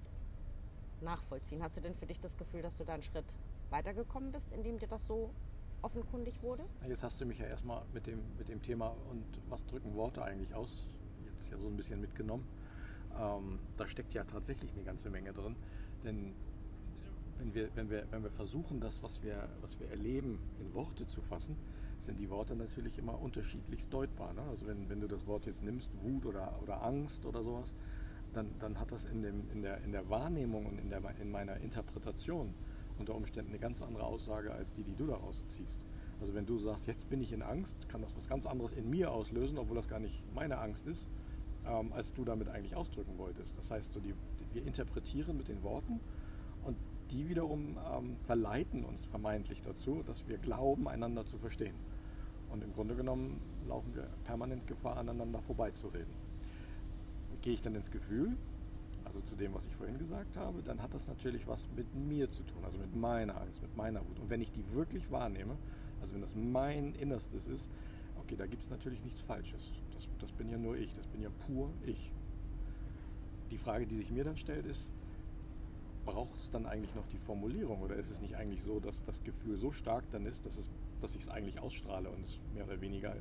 nachvollziehen. 1.03 1.63
Hast 1.63 1.77
du 1.77 1.81
denn 1.81 1.95
für 1.95 2.07
dich 2.07 2.21
das 2.21 2.37
Gefühl, 2.37 2.63
dass 2.63 2.77
du 2.79 2.85
da 2.85 2.95
einen 2.95 3.03
Schritt 3.03 3.25
weitergekommen 3.71 4.33
bist, 4.33 4.53
indem 4.53 4.79
dir 4.79 4.89
das 4.89 5.07
so 5.07 5.31
offenkundig 5.83 6.43
wurde? 6.43 6.65
Jetzt 6.89 7.03
hast 7.03 7.21
du 7.21 7.27
mich 7.27 7.39
ja 7.39 7.47
erstmal 7.47 7.83
mit 7.93 8.07
dem, 8.07 8.21
mit 8.39 8.49
dem 8.49 8.63
Thema 8.63 8.95
und 9.11 9.25
was 9.49 9.65
drücken 9.67 9.95
Worte 9.95 10.23
eigentlich 10.23 10.55
aus, 10.55 10.87
jetzt 11.25 11.51
ja 11.51 11.59
so 11.59 11.67
ein 11.69 11.77
bisschen 11.77 12.01
mitgenommen. 12.01 12.47
Ähm, 13.19 13.59
da 13.77 13.87
steckt 13.87 14.15
ja 14.15 14.25
tatsächlich 14.25 14.73
eine 14.73 14.83
ganze 14.83 15.11
Menge 15.11 15.33
drin. 15.33 15.57
Denn 16.05 16.35
wenn 17.39 17.55
wir, 17.55 17.69
wenn 17.75 17.91
wir, 17.91 18.07
wenn 18.11 18.23
wir 18.23 18.31
versuchen, 18.31 18.81
das, 18.81 19.03
was 19.03 19.23
wir, 19.23 19.49
was 19.61 19.79
wir 19.79 19.89
erleben, 19.91 20.39
in 20.61 20.75
Worte 20.75 21.07
zu 21.07 21.21
fassen, 21.21 21.57
sind 22.01 22.19
die 22.21 22.31
Worte 22.31 22.55
natürlich 22.55 22.99
immer 22.99 23.21
unterschiedlichst 23.21 23.93
deutbar. 23.93 24.33
Ne? 24.35 24.43
Also 24.51 24.67
wenn, 24.67 24.89
wenn 24.89 25.01
du 25.01 25.09
das 25.09 25.27
Wort 25.27 25.47
jetzt 25.47 25.63
nimmst, 25.63 25.91
Wut 26.03 26.27
oder, 26.27 26.59
oder 26.63 26.83
Angst 26.83 27.25
oder 27.25 27.43
sowas, 27.43 27.73
dann, 28.37 28.51
dann 28.59 28.79
hat 28.79 28.93
das 28.93 29.05
in, 29.05 29.23
dem, 29.23 29.51
in, 29.53 29.63
der, 29.63 29.83
in 29.83 29.93
der 29.93 30.09
Wahrnehmung 30.09 30.67
und 30.67 30.79
in, 30.79 30.91
der, 30.91 31.03
in 31.21 31.31
meiner 31.31 31.57
Interpretation 31.59 32.55
unter 32.99 33.15
Umständen 33.15 33.51
eine 33.51 33.59
ganz 33.59 33.83
andere 33.83 34.05
Aussage 34.05 34.53
als 34.53 34.73
die, 34.73 34.83
die 34.83 34.95
du 34.95 35.07
daraus 35.07 35.47
ziehst. 35.47 35.81
Also 36.21 36.35
wenn 36.35 36.47
du 36.47 36.59
sagst, 36.59 36.87
jetzt 36.87 37.09
bin 37.11 37.21
ich 37.21 37.33
in 37.33 37.43
Angst, 37.43 37.89
kann 37.89 38.01
das 38.01 38.17
was 38.17 38.29
ganz 38.29 38.47
anderes 38.47 38.73
in 38.73 38.89
mir 38.89 39.11
auslösen, 39.11 39.59
obwohl 39.59 39.77
das 39.77 39.89
gar 39.89 40.01
nicht 40.01 40.23
meine 40.35 40.59
Angst 40.59 40.87
ist, 40.87 41.09
ähm, 41.67 41.93
als 41.93 42.15
du 42.15 42.25
damit 42.25 42.49
eigentlich 42.49 42.75
ausdrücken 42.75 43.19
wolltest. 43.19 43.59
Das 43.59 43.71
heißt, 43.71 43.93
so 43.93 44.01
die, 44.01 44.15
wir 44.53 44.65
interpretieren 44.65 45.37
mit 45.37 45.49
den 45.49 45.63
Worten 45.63 46.01
und 46.65 46.77
die 47.11 47.29
wiederum 47.29 47.77
ähm, 47.93 48.17
verleiten 48.25 48.85
uns 48.85 49.05
vermeintlich 49.05 49.63
dazu, 49.63 50.03
dass 50.07 50.27
wir 50.27 50.39
glauben, 50.39 50.89
einander 50.89 51.27
zu 51.27 51.39
verstehen. 51.39 51.75
Und 52.51 52.65
im 52.65 52.73
Grunde 52.73 52.95
genommen 52.95 53.41
laufen 53.69 53.95
wir 53.95 54.09
permanent 54.25 54.67
Gefahr, 54.67 54.97
aneinander 54.97 55.41
vorbeizureden. 55.41 56.26
Gehe 57.47 57.55
ich 57.55 57.63
dann 57.63 57.77
ins 57.77 57.93
Gefühl, 57.93 58.37
also 59.05 59.21
zu 59.21 59.37
dem, 59.37 59.55
was 59.55 59.67
ich 59.67 59.77
vorhin 59.77 59.99
gesagt 59.99 60.37
habe, 60.37 60.65
dann 60.65 60.83
hat 60.83 60.93
das 60.95 61.07
natürlich 61.07 61.47
was 61.47 61.69
mit 61.77 61.87
mir 61.95 62.29
zu 62.29 62.43
tun, 62.43 62.65
also 62.65 62.77
mit 62.77 62.97
meiner 62.97 63.41
Angst, 63.41 63.63
mit 63.63 63.77
meiner 63.77 64.01
Wut. 64.01 64.19
Und 64.19 64.31
wenn 64.31 64.41
ich 64.41 64.51
die 64.51 64.69
wirklich 64.73 65.13
wahrnehme, 65.13 65.57
also 66.01 66.13
wenn 66.15 66.23
das 66.23 66.35
mein 66.35 66.93
Innerstes 66.97 67.47
ist, 67.47 67.71
okay, 68.19 68.35
da 68.35 68.47
gibt 68.47 68.65
es 68.65 68.71
natürlich 68.71 69.01
nichts 69.05 69.21
Falsches. 69.21 69.61
Das, 69.95 70.09
das 70.19 70.33
bin 70.33 70.49
ja 70.49 70.59
nur 70.59 70.77
ich, 70.77 70.93
das 70.95 71.07
bin 71.07 71.23
ja 71.23 71.31
pur 71.47 71.71
ich. 71.85 72.11
Die 73.53 73.59
Frage, 73.59 73.87
die 73.87 73.95
sich 73.95 74.11
mir 74.11 74.25
dann 74.25 74.37
stellt, 74.37 74.67
ist, 74.67 74.89
braucht 76.05 76.37
es 76.41 76.51
dann 76.51 76.67
eigentlich 76.67 76.97
noch 76.97 77.07
die 77.07 77.19
Formulierung 77.19 77.81
oder 77.81 77.95
ist 77.95 78.11
es 78.11 78.21
nicht 78.21 78.35
eigentlich 78.35 78.65
so, 78.65 78.81
dass 78.81 79.05
das 79.05 79.23
Gefühl 79.23 79.57
so 79.57 79.71
stark 79.71 80.03
dann 80.11 80.27
ist, 80.27 80.47
dass, 80.47 80.59
dass 81.01 81.15
ich 81.15 81.23
es 81.23 81.29
eigentlich 81.29 81.61
ausstrahle 81.61 82.11
und 82.11 82.25
es 82.25 82.41
mehr 82.55 82.65
oder 82.65 82.81
weniger 82.81 83.15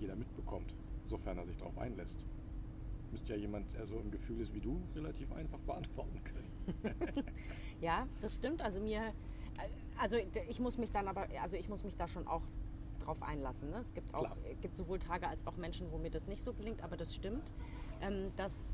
jeder 0.00 0.16
mitbekommt, 0.16 0.72
sofern 1.08 1.36
er 1.36 1.44
sich 1.44 1.58
darauf 1.58 1.76
einlässt? 1.76 2.24
Müsste 3.14 3.34
ja 3.34 3.38
jemand, 3.38 3.72
der 3.74 3.86
so 3.86 4.00
im 4.00 4.10
Gefühl 4.10 4.40
ist 4.40 4.52
wie 4.54 4.60
du, 4.60 4.82
relativ 4.96 5.30
einfach 5.32 5.60
beantworten 5.60 6.20
können. 6.24 6.96
ja, 7.80 8.08
das 8.20 8.34
stimmt. 8.34 8.60
Also 8.60 8.80
mir, 8.80 9.12
also 9.96 10.16
ich 10.48 10.58
muss 10.58 10.78
mich 10.78 10.90
dann 10.90 11.06
aber, 11.06 11.28
also 11.40 11.56
ich 11.56 11.68
muss 11.68 11.84
mich 11.84 11.96
da 11.96 12.08
schon 12.08 12.26
auch 12.26 12.42
drauf 12.98 13.22
einlassen. 13.22 13.70
Ne? 13.70 13.76
Es 13.76 13.94
gibt 13.94 14.12
auch, 14.14 14.20
Klar. 14.20 14.36
gibt 14.60 14.76
sowohl 14.76 14.98
Tage 14.98 15.28
als 15.28 15.46
auch 15.46 15.56
Menschen, 15.56 15.92
wo 15.92 15.98
mir 15.98 16.10
das 16.10 16.26
nicht 16.26 16.42
so 16.42 16.52
gelingt, 16.54 16.82
aber 16.82 16.96
das 16.96 17.14
stimmt, 17.14 17.52
ähm, 18.00 18.32
dass 18.36 18.72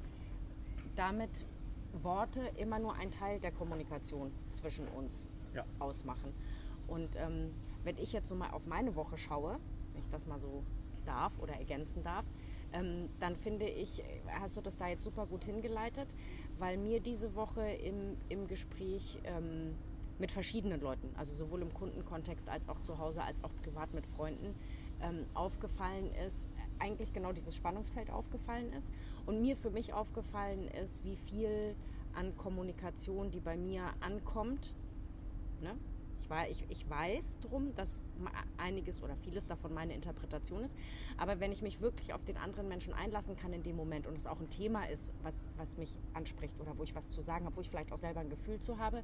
damit 0.97 1.45
Worte 2.03 2.41
immer 2.57 2.79
nur 2.79 2.95
ein 2.95 3.11
Teil 3.11 3.41
der 3.41 3.53
Kommunikation 3.53 4.33
zwischen 4.53 4.89
uns 4.89 5.29
ja. 5.55 5.67
ausmachen. 5.81 6.33
Und 6.87 7.15
ähm, 7.17 7.51
wenn 7.85 7.99
ich 7.99 8.15
jetzt 8.15 8.29
so 8.29 8.35
mal 8.35 8.51
auf 8.51 8.65
meine 8.65 8.97
Woche 8.97 9.19
schaue, 9.19 9.59
wenn 9.93 10.01
ich 10.01 10.09
das 10.09 10.27
mal 10.27 10.41
so 10.41 10.63
darf 11.05 11.39
oder 11.41 11.55
ergänzen 11.55 12.03
darf, 12.03 12.25
ähm, 12.73 13.09
dann 13.19 13.37
finde 13.37 13.67
ich, 13.67 14.03
hast 14.41 14.57
du 14.57 14.61
das 14.61 14.77
da 14.77 14.89
jetzt 14.89 15.05
super 15.05 15.27
gut 15.27 15.45
hingeleitet, 15.45 16.09
weil 16.59 16.77
mir 16.77 17.01
diese 17.01 17.35
Woche 17.35 17.63
im, 17.63 18.17
im 18.29 18.47
Gespräch 18.47 19.19
ähm, 19.25 19.75
mit 20.19 20.31
verschiedenen 20.31 20.81
Leuten, 20.81 21.09
also 21.17 21.35
sowohl 21.35 21.63
im 21.63 21.73
Kundenkontext 21.73 22.49
als 22.49 22.69
auch 22.69 22.81
zu 22.81 22.99
Hause, 22.99 23.23
als 23.23 23.43
auch 23.43 23.53
privat 23.63 23.95
mit 23.95 24.07
Freunden, 24.07 24.55
ähm, 25.01 25.25
aufgefallen 25.35 26.11
ist, 26.27 26.49
eigentlich 26.79 27.13
genau 27.13 27.33
dieses 27.33 27.57
Spannungsfeld 27.57 28.11
aufgefallen 28.11 28.73
ist 28.73 28.91
und 29.27 29.41
mir 29.41 29.57
für 29.57 29.71
mich 29.71 29.93
aufgefallen 29.93 30.69
ist, 30.83 31.05
wie 31.05 31.17
viel 31.17 31.75
an 32.15 32.37
Kommunikation, 32.37 33.31
die 33.31 33.41
bei 33.41 33.57
mir 33.57 33.85
ankommt, 34.01 34.75
ne? 35.61 35.75
Ich 36.49 36.65
ich 36.69 36.89
weiß 36.89 37.39
drum, 37.41 37.75
dass 37.75 38.03
einiges 38.57 39.03
oder 39.03 39.17
vieles 39.17 39.47
davon 39.47 39.75
meine 39.75 39.95
Interpretation 39.95 40.63
ist. 40.63 40.77
Aber 41.17 41.41
wenn 41.41 41.53
ich 41.53 41.63
mich 41.63 41.81
wirklich 41.81 42.13
auf 42.13 42.25
den 42.25 42.37
anderen 42.37 42.69
Menschen 42.69 42.93
einlassen 42.95 43.37
kann 43.37 43.53
in 43.53 43.63
dem 43.63 43.77
Moment 43.77 44.07
und 44.07 44.17
es 44.17 44.27
auch 44.27 44.41
ein 44.41 44.51
Thema 44.51 44.85
ist, 44.85 45.13
was, 45.23 45.49
was 45.57 45.77
mich 45.77 45.97
anspricht 46.15 46.59
oder 46.61 46.77
wo 46.79 46.85
ich 46.85 46.95
was 46.95 47.09
zu 47.09 47.23
sagen 47.23 47.47
habe, 47.47 47.57
wo 47.57 47.61
ich 47.61 47.71
vielleicht 47.71 47.93
auch 47.93 47.99
selber 47.99 48.21
ein 48.21 48.31
Gefühl 48.31 48.61
zu 48.61 48.79
habe, 48.79 49.03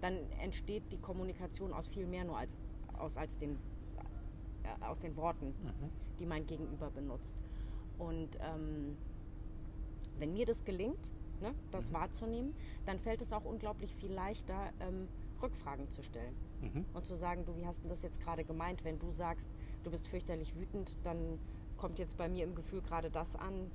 dann 0.00 0.18
entsteht 0.42 0.82
die 0.92 0.98
Kommunikation 0.98 1.72
aus 1.72 1.88
viel 1.88 2.06
mehr 2.06 2.24
nur 2.24 2.38
als, 2.38 2.56
aus, 2.98 3.16
als 3.16 3.38
den, 3.38 3.58
äh, 4.62 4.84
aus 4.84 4.98
den 4.98 5.16
Worten, 5.16 5.46
mhm. 5.46 5.90
die 6.18 6.26
mein 6.26 6.46
Gegenüber 6.46 6.90
benutzt. 6.90 7.34
Und 7.98 8.36
ähm, 8.40 8.96
wenn 10.18 10.32
mir 10.32 10.46
das 10.46 10.64
gelingt, 10.64 11.12
ne, 11.40 11.54
das 11.70 11.90
mhm. 11.90 11.94
wahrzunehmen, 11.94 12.54
dann 12.84 12.98
fällt 12.98 13.22
es 13.22 13.32
auch 13.32 13.44
unglaublich 13.44 13.94
viel 13.94 14.12
leichter, 14.12 14.72
ähm, 14.80 15.08
Rückfragen 15.42 15.88
zu 15.88 16.02
stellen. 16.02 16.34
Mhm. 16.60 16.84
Und 16.94 17.06
zu 17.06 17.14
sagen, 17.14 17.44
du, 17.44 17.56
wie 17.56 17.66
hast 17.66 17.84
du 17.84 17.88
das 17.88 18.02
jetzt 18.02 18.20
gerade 18.20 18.44
gemeint? 18.44 18.84
Wenn 18.84 18.98
du 18.98 19.12
sagst, 19.12 19.50
du 19.82 19.90
bist 19.90 20.06
fürchterlich 20.08 20.56
wütend, 20.56 20.96
dann 21.04 21.38
kommt 21.76 21.98
jetzt 21.98 22.16
bei 22.16 22.28
mir 22.28 22.44
im 22.44 22.54
Gefühl 22.54 22.82
gerade 22.82 23.10
das 23.10 23.36
an, 23.36 23.70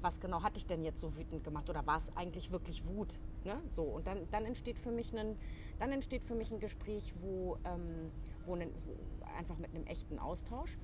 was 0.00 0.20
genau 0.20 0.42
hat 0.42 0.56
dich 0.56 0.66
denn 0.66 0.82
jetzt 0.82 1.00
so 1.00 1.16
wütend 1.16 1.44
gemacht 1.44 1.70
oder 1.70 1.86
war 1.86 1.96
es 1.96 2.14
eigentlich 2.16 2.50
wirklich 2.50 2.86
Wut? 2.86 3.18
Ne? 3.44 3.60
So, 3.70 3.84
und 3.84 4.06
dann, 4.06 4.28
dann, 4.30 4.44
entsteht 4.44 4.78
für 4.78 4.90
mich 4.90 5.16
ein, 5.16 5.36
dann 5.78 5.92
entsteht 5.92 6.24
für 6.24 6.34
mich 6.34 6.52
ein 6.52 6.58
Gespräch, 6.58 7.14
wo, 7.20 7.56
ähm, 7.64 8.10
wo, 8.44 8.54
ein, 8.54 8.70
wo 8.84 9.24
einfach 9.38 9.58
mit 9.58 9.74
einem 9.74 9.86
echten 9.86 10.18
Austausch. 10.18 10.76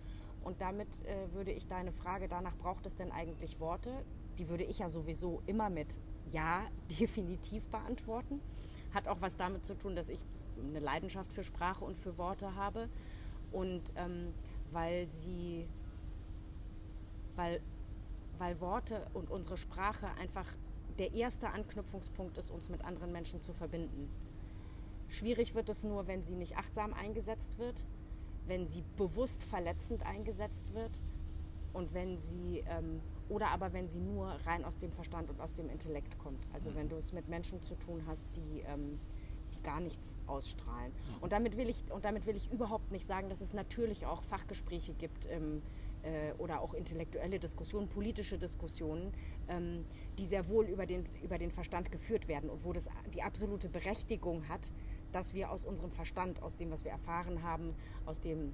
Und 0.44 0.60
damit 0.60 0.88
äh, 1.04 1.32
würde 1.34 1.50
ich 1.50 1.66
deine 1.66 1.92
Frage, 1.92 2.28
danach 2.28 2.56
braucht 2.56 2.86
es 2.86 2.94
denn 2.94 3.10
eigentlich 3.10 3.58
Worte, 3.60 3.92
die 4.38 4.48
würde 4.48 4.64
ich 4.64 4.78
ja 4.78 4.88
sowieso 4.88 5.42
immer 5.46 5.68
mit 5.68 5.98
Ja 6.30 6.62
definitiv 7.00 7.66
beantworten. 7.66 8.40
Hat 8.92 9.08
auch 9.08 9.20
was 9.20 9.36
damit 9.36 9.64
zu 9.64 9.74
tun, 9.76 9.94
dass 9.94 10.08
ich 10.08 10.24
eine 10.58 10.80
Leidenschaft 10.80 11.32
für 11.32 11.44
Sprache 11.44 11.84
und 11.84 11.96
für 11.96 12.18
Worte 12.18 12.54
habe. 12.54 12.88
Und 13.52 13.92
ähm, 13.96 14.32
weil 14.70 15.08
sie, 15.08 15.66
weil, 17.36 17.60
weil 18.38 18.60
Worte 18.60 19.06
und 19.14 19.30
unsere 19.30 19.56
Sprache 19.56 20.08
einfach 20.20 20.46
der 20.98 21.12
erste 21.14 21.50
Anknüpfungspunkt 21.50 22.38
ist, 22.38 22.50
uns 22.50 22.68
mit 22.68 22.84
anderen 22.84 23.12
Menschen 23.12 23.40
zu 23.40 23.52
verbinden. 23.52 24.10
Schwierig 25.08 25.54
wird 25.54 25.68
es 25.70 25.84
nur, 25.84 26.06
wenn 26.06 26.22
sie 26.22 26.34
nicht 26.34 26.56
achtsam 26.56 26.92
eingesetzt 26.92 27.58
wird, 27.58 27.84
wenn 28.46 28.66
sie 28.66 28.82
bewusst 28.96 29.44
verletzend 29.44 30.04
eingesetzt 30.04 30.74
wird 30.74 31.00
und 31.72 31.94
wenn 31.94 32.20
sie 32.20 32.64
ähm, 32.68 33.00
oder 33.28 33.48
aber 33.48 33.72
wenn 33.72 33.88
sie 33.88 34.00
nur 34.00 34.28
rein 34.46 34.64
aus 34.64 34.78
dem 34.78 34.92
Verstand 34.92 35.30
und 35.30 35.40
aus 35.40 35.54
dem 35.54 35.68
Intellekt 35.68 36.18
kommt. 36.18 36.46
Also 36.52 36.74
wenn 36.74 36.86
mhm. 36.86 36.90
du 36.90 36.96
es 36.96 37.12
mit 37.12 37.28
Menschen 37.28 37.62
zu 37.62 37.74
tun 37.74 38.02
hast, 38.06 38.28
die, 38.36 38.60
ähm, 38.60 38.98
die 39.54 39.62
gar 39.62 39.80
nichts 39.80 40.16
ausstrahlen. 40.26 40.92
Mhm. 40.92 41.22
Und 41.22 41.32
damit, 41.32 41.56
will 41.56 41.68
ich, 41.68 41.84
und 41.90 42.04
damit 42.04 42.26
will 42.26 42.36
ich 42.36 42.50
überhaupt 42.52 42.90
nicht 42.90 43.06
sagen, 43.06 43.28
dass 43.28 43.40
es 43.40 43.52
natürlich 43.52 44.06
auch 44.06 44.22
Fachgespräche 44.22 44.94
gibt 44.94 45.28
ähm, 45.30 45.62
äh, 46.02 46.32
oder 46.38 46.60
auch 46.60 46.74
intellektuelle 46.74 47.38
Diskussionen, 47.38 47.88
politische 47.88 48.38
Diskussionen, 48.38 49.12
ähm, 49.48 49.84
die 50.18 50.26
sehr 50.26 50.48
wohl 50.48 50.66
über 50.66 50.86
den, 50.86 51.06
über 51.22 51.38
den 51.38 51.50
Verstand 51.50 51.90
geführt 51.92 52.28
werden 52.28 52.50
und 52.50 52.64
wo 52.64 52.72
das 52.72 52.88
die 53.14 53.22
absolute 53.22 53.68
Berechtigung 53.68 54.48
hat, 54.48 54.70
dass 55.12 55.34
wir 55.34 55.50
aus 55.50 55.64
unserem 55.64 55.90
Verstand, 55.90 56.42
aus 56.42 56.56
dem, 56.56 56.70
was 56.70 56.84
wir 56.84 56.92
erfahren 56.92 57.42
haben, 57.42 57.74
aus 58.04 58.20
dem 58.20 58.52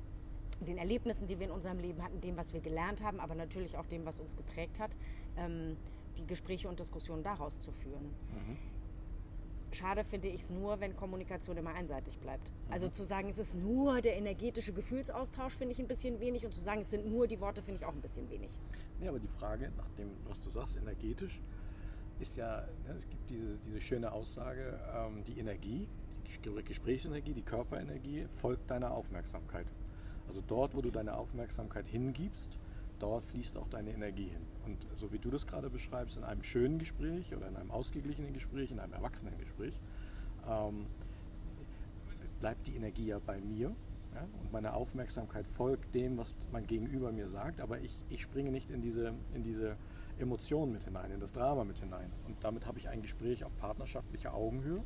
den 0.61 0.79
Erlebnissen, 0.79 1.27
die 1.27 1.39
wir 1.39 1.47
in 1.47 1.53
unserem 1.53 1.79
Leben 1.79 2.03
hatten, 2.03 2.21
dem, 2.21 2.37
was 2.37 2.53
wir 2.53 2.61
gelernt 2.61 3.03
haben, 3.03 3.21
aber 3.21 3.35
natürlich 3.35 3.77
auch 3.77 3.87
dem, 3.87 4.05
was 4.05 4.21
uns 4.21 4.37
geprägt 4.37 4.79
hat, 4.79 4.97
ähm, 5.37 5.77
die 6.19 6.27
Gespräche 6.27 6.69
und 6.69 6.79
Diskussionen 6.79 7.23
daraus 7.23 7.61
zu 7.61 7.73
führen. 7.73 8.05
Mhm. 8.05 8.57
Schade 9.73 10.05
finde 10.05 10.29
ich 10.29 10.43
es 10.43 10.51
nur, 10.51 10.79
wenn 10.79 10.95
Kommunikation 10.95 11.57
immer 11.57 11.75
einseitig 11.75 12.19
bleibt. 12.21 12.49
Mhm. 12.49 12.73
Also 12.73 12.89
zu 12.89 13.03
sagen, 13.03 13.29
es 13.29 13.39
ist 13.39 13.57
nur 13.57 14.01
der 14.01 14.17
energetische 14.17 14.73
Gefühlsaustausch, 14.73 15.55
finde 15.55 15.73
ich 15.73 15.81
ein 15.81 15.89
bisschen 15.89 16.21
wenig. 16.21 16.47
Und 16.47 16.55
zu 16.55 16.61
sagen, 16.61 16.81
es 16.81 16.91
sind 16.91 17.07
nur 17.07 17.27
die 17.27 17.41
Worte, 17.41 17.61
finde 17.61 17.81
ich 17.81 17.87
auch 17.87 17.93
ein 17.93 18.01
bisschen 18.01 18.31
wenig. 18.31 18.57
Ja, 19.01 19.11
aber 19.11 19.19
die 19.19 19.29
Frage, 19.29 19.73
nach 19.77 19.91
dem, 19.99 20.11
was 20.29 20.41
du 20.41 20.51
sagst, 20.51 20.77
energetisch, 20.77 21.41
ist 22.21 22.37
ja, 22.37 22.61
ne, 22.87 22.95
es 22.97 23.09
gibt 23.09 23.29
diese, 23.29 23.59
diese 23.59 23.81
schöne 23.81 24.13
Aussage, 24.13 24.79
ähm, 24.95 25.25
die 25.25 25.39
Energie, 25.41 25.89
die 26.25 26.63
Gesprächsenergie, 26.63 27.35
die 27.35 27.43
Körperenergie 27.43 28.27
folgt 28.29 28.71
deiner 28.71 28.93
Aufmerksamkeit. 28.93 29.67
Also 30.29 30.43
dort, 30.47 30.75
wo 30.75 30.81
du 30.81 30.91
deine 30.91 31.17
Aufmerksamkeit 31.17 31.87
hingibst, 31.87 32.59
dort 32.99 33.25
fließt 33.25 33.57
auch 33.57 33.69
deine 33.69 33.93
Energie 33.93 34.29
hin. 34.29 34.43
Und 34.67 34.87
so 34.95 35.13
wie 35.13 35.19
du 35.19 35.31
das 35.31 35.47
gerade 35.47 35.71
beschreibst, 35.71 36.17
in 36.17 36.25
einem 36.25 36.43
schönen 36.43 36.79
Gespräch 36.79 37.35
oder 37.35 37.49
in 37.49 37.57
einem 37.57 37.71
ausgeglichenen 37.71 38.33
Gespräch, 38.33 38.71
in 38.71 38.79
einem 38.79 38.93
erwachsenen 38.93 39.37
Gespräch, 39.39 39.79
ähm, 40.49 40.87
bleibt 42.41 42.67
die 42.67 42.77
Energie 42.77 43.07
ja 43.07 43.19
bei 43.19 43.41
mir. 43.41 43.75
Ja? 44.15 44.27
Und 44.41 44.53
meine 44.53 44.75
Aufmerksamkeit 44.75 45.47
folgt 45.47 45.95
dem, 45.95 46.17
was 46.19 46.35
mein 46.53 46.67
Gegenüber 46.67 47.13
mir 47.13 47.29
sagt, 47.29 47.61
aber 47.61 47.81
ich, 47.81 48.01
ich 48.11 48.23
springe 48.23 48.51
nicht 48.51 48.71
in 48.71 48.81
diese, 48.81 49.15
in 49.35 49.43
diese 49.43 49.77
Emotionen 50.19 50.73
mit 50.73 50.85
hinein, 50.85 51.11
in 51.11 51.21
das 51.21 51.33
Drama 51.33 51.65
mit 51.65 51.79
hinein. 51.79 52.11
Und 52.27 52.37
damit 52.43 52.67
habe 52.67 52.79
ich 52.79 52.89
ein 52.89 53.03
Gespräch 53.03 53.45
auf 53.45 53.57
partnerschaftlicher 53.57 54.35
Augenhöhe 54.35 54.83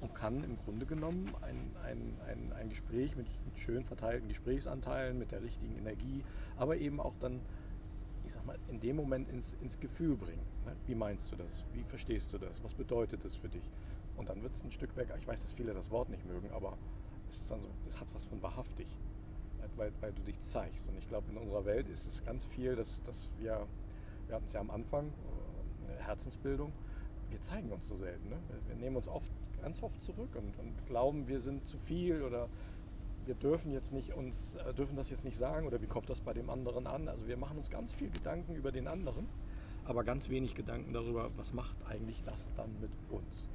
und 0.00 0.14
kann 0.14 0.44
im 0.44 0.56
Grunde 0.56 0.86
genommen 0.86 1.32
ein, 1.42 1.70
ein, 1.84 2.16
ein, 2.28 2.52
ein 2.52 2.68
Gespräch 2.68 3.16
mit, 3.16 3.26
mit 3.46 3.58
schön 3.58 3.84
verteilten 3.84 4.28
Gesprächsanteilen, 4.28 5.18
mit 5.18 5.32
der 5.32 5.42
richtigen 5.42 5.76
Energie, 5.76 6.22
aber 6.56 6.76
eben 6.76 7.00
auch 7.00 7.14
dann, 7.18 7.40
ich 8.26 8.32
sag 8.32 8.44
mal, 8.44 8.58
in 8.68 8.80
dem 8.80 8.96
Moment 8.96 9.28
ins, 9.30 9.54
ins 9.62 9.80
Gefühl 9.80 10.16
bringen. 10.16 10.44
Ne? 10.64 10.72
Wie 10.86 10.94
meinst 10.94 11.32
du 11.32 11.36
das? 11.36 11.64
Wie 11.72 11.82
verstehst 11.84 12.32
du 12.32 12.38
das? 12.38 12.62
Was 12.62 12.74
bedeutet 12.74 13.24
das 13.24 13.34
für 13.34 13.48
dich? 13.48 13.70
Und 14.16 14.28
dann 14.28 14.42
wird 14.42 14.54
es 14.54 14.64
ein 14.64 14.72
Stück 14.72 14.96
weg, 14.96 15.08
ich 15.18 15.26
weiß, 15.26 15.42
dass 15.42 15.52
viele 15.52 15.72
das 15.74 15.90
Wort 15.90 16.08
nicht 16.08 16.24
mögen, 16.26 16.50
aber 16.50 16.76
es 17.30 17.38
ist 17.38 17.50
dann 17.50 17.60
so, 17.60 17.68
das 17.84 18.00
hat 18.00 18.08
was 18.14 18.26
von 18.26 18.42
wahrhaftig, 18.42 18.86
weil, 19.76 19.92
weil 20.00 20.12
du 20.12 20.22
dich 20.22 20.40
zeigst. 20.40 20.88
Und 20.88 20.96
ich 20.98 21.08
glaube, 21.08 21.30
in 21.30 21.36
unserer 21.36 21.64
Welt 21.64 21.88
ist 21.88 22.06
es 22.06 22.24
ganz 22.24 22.44
viel, 22.44 22.76
dass, 22.76 23.02
dass 23.02 23.28
wir, 23.38 23.66
wir 24.26 24.34
hatten 24.36 24.46
es 24.46 24.52
ja 24.52 24.60
am 24.60 24.70
Anfang, 24.70 25.08
äh, 25.08 25.90
eine 25.90 25.98
Herzensbildung, 26.06 26.72
wir 27.30 27.40
zeigen 27.40 27.70
uns 27.70 27.88
so 27.88 27.96
selten. 27.96 28.28
Ne? 28.28 28.36
Wir 28.66 28.76
nehmen 28.76 28.96
uns 28.96 29.08
oft 29.08 29.30
ganz 29.62 29.82
oft 29.82 30.02
zurück 30.02 30.30
und, 30.34 30.58
und, 30.58 30.86
glauben, 30.86 31.28
wir 31.28 31.40
sind 31.40 31.66
zu 31.66 31.78
viel 31.78 32.22
oder 32.22 32.48
wir 33.24 33.34
dürfen 33.34 33.72
jetzt 33.72 33.92
nicht 33.92 34.14
uns, 34.14 34.54
äh, 34.56 34.72
dürfen 34.74 34.96
das 34.96 35.10
jetzt 35.10 35.24
nicht 35.24 35.36
sagen 35.36 35.66
oder 35.66 35.82
wie 35.82 35.86
kommt 35.86 36.08
das 36.08 36.20
bei 36.20 36.32
dem 36.32 36.50
anderen 36.50 36.86
an? 36.86 37.08
Also 37.08 37.26
wir 37.26 37.36
machen 37.36 37.58
uns 37.58 37.70
ganz 37.70 37.92
viel 37.92 38.10
Gedanken 38.10 38.54
über 38.54 38.70
den 38.70 38.86
anderen, 38.86 39.26
aber 39.84 40.04
ganz 40.04 40.28
wenig 40.28 40.54
Gedanken 40.54 40.92
darüber, 40.92 41.30
was 41.36 41.52
macht 41.52 41.76
eigentlich 41.88 42.22
das 42.24 42.48
dann 42.56 42.70
mit 42.80 42.90
uns. 43.10 43.48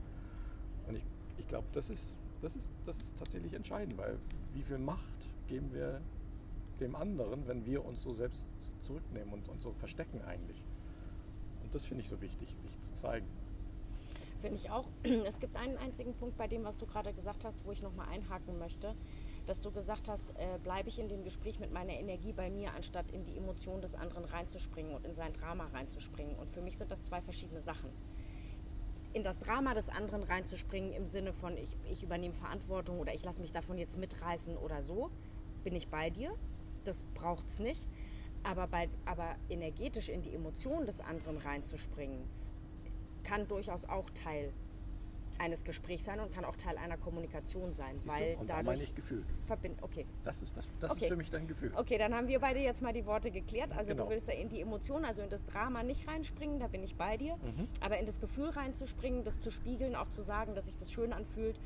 Und 0.88 0.98
ich, 0.98 1.04
ich 1.38 1.48
glaube, 1.48 1.68
das 1.74 1.90
ist, 1.90 2.16
das, 2.42 2.56
ist, 2.56 2.70
das 2.86 2.98
ist 2.98 3.18
tatsächlich 3.18 3.54
entscheidend, 3.54 3.98
weil 3.98 4.18
wie 4.54 4.64
viel 4.64 4.80
Macht 4.80 5.30
geben 5.48 5.72
wir 5.74 6.02
dem 6.82 6.96
anderen, 6.96 7.48
wenn 7.48 7.66
wir 7.66 7.86
uns 7.86 8.02
so 8.02 8.14
selbst 8.14 8.46
zurücknehmen 8.82 9.34
und, 9.34 9.48
und 9.48 9.62
so 9.62 9.72
verstecken 9.74 10.22
eigentlich. 10.24 10.66
Und 11.64 11.74
das 11.74 11.86
finde 11.86 12.02
ich 12.02 12.10
so 12.10 12.20
wichtig, 12.20 12.58
sich 12.66 12.82
zu 12.82 12.92
zeigen. 12.94 13.28
Finde 14.42 14.58
ich 14.58 14.72
auch. 14.72 14.88
Es 15.26 15.40
gibt 15.40 15.56
einen 15.56 15.78
einzigen 15.78 16.16
Punkt 16.16 16.36
bei 16.36 16.48
dem, 16.48 16.64
was 16.64 16.76
du 16.78 16.88
gerade 16.88 17.14
gesagt 17.14 17.46
hast, 17.46 17.64
wo 17.66 17.72
ich 17.72 17.82
nochmal 17.84 18.08
einhaken 18.10 18.58
möchte. 18.58 18.96
Dass 19.46 19.62
du 19.62 19.72
gesagt 19.72 20.10
hast, 20.10 20.32
äh, 20.32 20.58
bleibe 20.64 20.90
ich 20.90 21.00
in 21.00 21.10
dem 21.10 21.24
Gespräch 21.24 21.60
mit 21.60 21.72
meiner 21.72 21.94
Energie 21.94 22.34
bei 22.34 22.50
mir, 22.50 22.74
anstatt 22.74 23.12
in 23.12 23.24
die 23.24 23.38
Emotion 23.38 23.82
des 23.82 23.96
anderen 23.96 24.26
reinzuspringen 24.26 24.96
und 24.96 25.06
in 25.06 25.16
sein 25.16 25.34
Drama 25.34 25.68
reinzuspringen. 25.74 26.36
Und 26.36 26.50
für 26.50 26.62
mich 26.62 26.78
sind 26.78 26.92
das 26.92 27.04
zwei 27.04 27.22
verschiedene 27.22 27.62
Sachen. 27.62 27.90
In 29.14 29.24
das 29.24 29.40
Drama 29.40 29.74
des 29.74 29.90
anderen 29.90 30.24
reinzuspringen 30.24 30.94
im 30.94 31.06
Sinne 31.06 31.34
von, 31.34 31.58
ich, 31.58 31.76
ich 31.90 32.02
übernehme 32.02 32.34
Verantwortung 32.34 33.00
oder 33.00 33.14
ich 33.14 33.24
lasse 33.24 33.42
mich 33.42 33.52
davon 33.52 33.78
jetzt 33.78 33.98
mitreißen 33.98 34.58
oder 34.58 34.82
so, 34.82 35.12
bin 35.64 35.76
ich 35.76 35.90
bei 35.90 36.10
dir. 36.10 36.34
Das 36.84 37.04
braucht 37.14 37.48
es 37.48 37.60
nicht. 37.60 37.88
Aber, 38.44 38.68
bei, 38.68 38.90
aber 39.06 39.36
energetisch 39.50 40.10
in 40.10 40.24
die 40.24 40.34
Emotion 40.34 40.86
des 40.88 41.00
anderen 41.00 41.38
reinzuspringen, 41.38 42.24
kann 43.24 43.48
durchaus 43.48 43.86
auch 43.86 44.10
Teil 44.12 44.54
eines 45.42 45.64
Gesprächs 45.64 46.06
sein 46.06 46.20
und 46.20 46.32
kann 46.32 46.46
auch 46.46 46.56
Teil 46.56 46.78
einer 46.78 46.98
Kommunikation 46.98 47.74
sein, 47.74 48.00
Siehst 48.00 48.14
weil 48.14 48.36
und 48.36 48.50
dadurch 48.50 48.78
da 48.78 48.84
ich 48.84 48.96
Gefühl. 48.96 49.24
Verbind 49.48 49.82
okay. 49.82 50.06
Das 50.24 50.42
ist 50.42 50.56
das, 50.56 50.70
das 50.80 50.92
okay. 50.92 51.06
ist 51.06 51.10
für 51.10 51.16
mich 51.16 51.32
dein 51.32 51.48
Gefühl. 51.48 51.72
Okay, 51.76 51.98
dann 51.98 52.14
haben 52.14 52.28
wir 52.28 52.40
beide 52.40 52.60
jetzt 52.60 52.82
mal 52.82 52.94
die 52.94 53.06
Worte 53.06 53.32
geklärt. 53.32 53.72
Also 53.76 53.92
genau. 53.92 54.06
du 54.06 54.12
willst 54.12 54.28
ja 54.28 54.36
in 54.36 54.50
die 54.50 54.62
Emotion, 54.62 55.04
also 55.04 55.24
in 55.24 55.30
das 55.30 55.44
Drama 55.46 55.82
nicht 55.84 56.08
reinspringen, 56.08 56.60
da 56.60 56.68
bin 56.68 56.84
ich 56.84 56.96
bei 56.96 57.18
dir, 57.18 57.36
mhm. 57.38 57.68
aber 57.82 57.98
in 57.98 58.06
das 58.06 58.20
Gefühl 58.20 58.50
reinzuspringen, 58.50 59.24
das 59.24 59.40
zu 59.40 59.52
spiegeln, 59.52 59.96
auch 59.96 60.10
zu 60.10 60.22
sagen, 60.22 60.54
dass 60.54 60.68
sich 60.68 60.78
das 60.78 60.92
schön 60.92 61.12
anfühlt, 61.12 61.60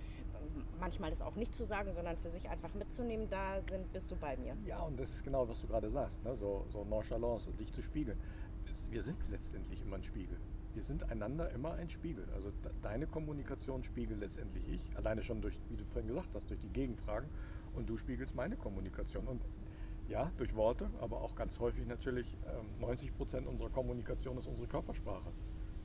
manchmal 0.80 1.10
das 1.10 1.22
auch 1.22 1.36
nicht 1.36 1.54
zu 1.54 1.66
sagen, 1.66 1.94
sondern 1.94 2.16
für 2.16 2.30
sich 2.30 2.50
einfach 2.50 2.74
mitzunehmen, 2.76 3.30
da 3.30 3.62
sind, 3.70 3.92
bist 3.92 4.10
du 4.10 4.16
bei 4.16 4.38
mir. 4.38 4.56
Ja, 4.66 4.80
und 4.84 4.98
das 4.98 5.10
ist 5.10 5.24
genau, 5.24 5.50
was 5.50 5.60
du 5.60 5.68
gerade 5.68 5.90
sagst, 5.90 6.24
ne? 6.24 6.36
so, 6.38 6.66
so 6.70 6.86
Nonchalance, 6.86 7.52
dich 7.54 7.74
zu 7.74 7.82
spiegeln. 7.82 8.18
Wir 8.90 9.02
sind 9.02 9.18
letztendlich 9.30 9.82
immer 9.82 9.98
ein 9.98 10.04
Spiegel 10.04 10.38
wir 10.76 10.84
sind 10.84 11.10
einander 11.10 11.52
immer 11.52 11.74
ein 11.74 11.90
Spiegel. 11.90 12.28
Also 12.34 12.52
deine 12.82 13.08
Kommunikation 13.08 13.84
spiegelt 13.84 14.20
letztendlich 14.20 14.68
ich, 14.68 14.98
alleine 14.98 15.24
schon 15.24 15.42
durch, 15.42 15.58
wie 15.70 15.78
du 15.78 15.86
vorhin 15.86 16.08
gesagt 16.08 16.30
hast, 16.34 16.50
durch 16.50 16.60
die 16.60 16.70
Gegenfragen 16.70 17.30
und 17.74 17.90
du 17.90 17.98
spiegelst 17.98 18.36
meine 18.36 18.58
Kommunikation. 18.58 19.26
Und 19.26 19.42
ja, 20.08 20.32
durch 20.38 20.56
Worte, 20.56 20.90
aber 21.00 21.22
auch 21.22 21.36
ganz 21.36 21.60
häufig 21.60 21.88
natürlich, 21.88 22.38
90 22.80 23.10
ähm, 23.10 23.16
Prozent 23.16 23.48
unserer 23.48 23.70
Kommunikation 23.70 24.38
ist 24.38 24.48
unsere 24.48 24.68
Körpersprache. 24.68 25.32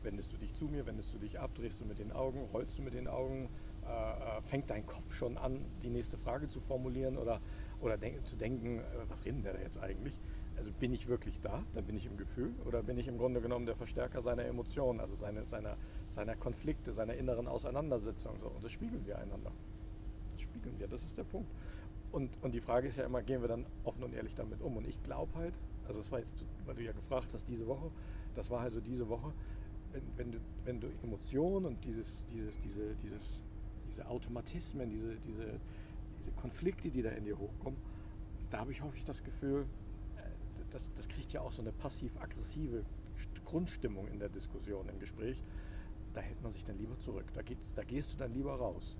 Wendest 0.02 0.32
du 0.32 0.36
dich 0.36 0.54
zu 0.54 0.66
mir, 0.66 0.86
wendest 0.86 1.14
du 1.14 1.18
dich 1.18 1.38
ab, 1.38 1.54
drehst 1.54 1.80
du 1.80 1.84
mit 1.84 1.98
den 1.98 2.12
Augen, 2.12 2.40
rollst 2.52 2.78
du 2.78 2.82
mit 2.82 2.94
den 2.94 3.06
Augen, 3.06 3.48
äh, 3.86 4.38
äh, 4.38 4.42
fängt 4.42 4.70
dein 4.70 4.86
Kopf 4.86 5.14
schon 5.14 5.38
an, 5.38 5.64
die 5.82 5.90
nächste 5.90 6.16
Frage 6.16 6.48
zu 6.48 6.60
formulieren 6.60 7.16
oder, 7.16 7.40
oder 7.80 7.96
denk, 7.96 8.26
zu 8.26 8.36
denken, 8.36 8.80
äh, 8.80 8.82
was 9.08 9.24
reden 9.24 9.42
der 9.42 9.54
da 9.54 9.60
jetzt 9.60 9.78
eigentlich? 9.78 10.14
Also 10.60 10.72
bin 10.72 10.92
ich 10.92 11.08
wirklich 11.08 11.40
da, 11.40 11.64
dann 11.74 11.86
bin 11.86 11.96
ich 11.96 12.04
im 12.04 12.18
Gefühl 12.18 12.52
oder 12.66 12.82
bin 12.82 12.98
ich 12.98 13.08
im 13.08 13.16
Grunde 13.16 13.40
genommen 13.40 13.64
der 13.64 13.76
Verstärker 13.76 14.20
seiner 14.20 14.44
Emotionen, 14.44 15.00
also 15.00 15.16
seine, 15.16 15.46
seiner, 15.46 15.78
seiner 16.08 16.36
Konflikte, 16.36 16.92
seiner 16.92 17.14
inneren 17.14 17.48
Auseinandersetzung. 17.48 18.36
So. 18.42 18.48
Und 18.48 18.62
das 18.62 18.70
spiegeln 18.70 19.06
wir 19.06 19.18
einander. 19.18 19.52
Das 20.34 20.42
spiegeln 20.42 20.78
wir, 20.78 20.86
das 20.86 21.02
ist 21.04 21.16
der 21.16 21.24
Punkt. 21.24 21.50
Und, 22.12 22.28
und 22.42 22.52
die 22.52 22.60
Frage 22.60 22.88
ist 22.88 22.98
ja 22.98 23.04
immer, 23.04 23.22
gehen 23.22 23.40
wir 23.40 23.48
dann 23.48 23.64
offen 23.84 24.02
und 24.02 24.12
ehrlich 24.12 24.34
damit 24.34 24.60
um? 24.60 24.76
Und 24.76 24.86
ich 24.86 25.02
glaube 25.02 25.32
halt, 25.34 25.54
also 25.86 25.98
das 25.98 26.12
war 26.12 26.18
jetzt, 26.18 26.44
weil 26.66 26.74
du 26.74 26.82
ja 26.82 26.92
gefragt 26.92 27.32
hast, 27.32 27.48
diese 27.48 27.66
Woche, 27.66 27.90
das 28.34 28.50
war 28.50 28.60
also 28.60 28.82
diese 28.82 29.08
Woche, 29.08 29.32
wenn, 29.92 30.02
wenn, 30.18 30.32
du, 30.32 30.38
wenn 30.66 30.78
du 30.78 30.88
Emotionen 31.02 31.64
und 31.64 31.82
dieses, 31.86 32.26
dieses, 32.26 32.60
diese, 32.60 32.94
dieses, 32.96 33.42
diese 33.88 34.06
Automatismen, 34.06 34.90
diese, 34.90 35.16
diese, 35.20 35.58
diese 36.18 36.32
Konflikte, 36.32 36.90
die 36.90 37.00
da 37.00 37.12
in 37.12 37.24
dir 37.24 37.38
hochkommen, 37.38 37.80
da 38.50 38.58
habe 38.58 38.72
ich 38.72 38.82
häufig 38.82 39.06
das 39.06 39.24
Gefühl, 39.24 39.64
das, 40.70 40.90
das 40.94 41.08
kriegt 41.08 41.32
ja 41.32 41.40
auch 41.40 41.52
so 41.52 41.62
eine 41.62 41.72
passiv-aggressive 41.72 42.84
Grundstimmung 43.44 44.08
in 44.08 44.18
der 44.18 44.28
Diskussion, 44.28 44.88
im 44.88 44.98
Gespräch. 44.98 45.42
Da 46.14 46.20
hält 46.20 46.42
man 46.42 46.50
sich 46.50 46.64
dann 46.64 46.78
lieber 46.78 46.98
zurück. 46.98 47.26
Da, 47.34 47.42
geht, 47.42 47.58
da 47.74 47.84
gehst 47.84 48.12
du 48.12 48.16
dann 48.16 48.32
lieber 48.32 48.54
raus 48.54 48.96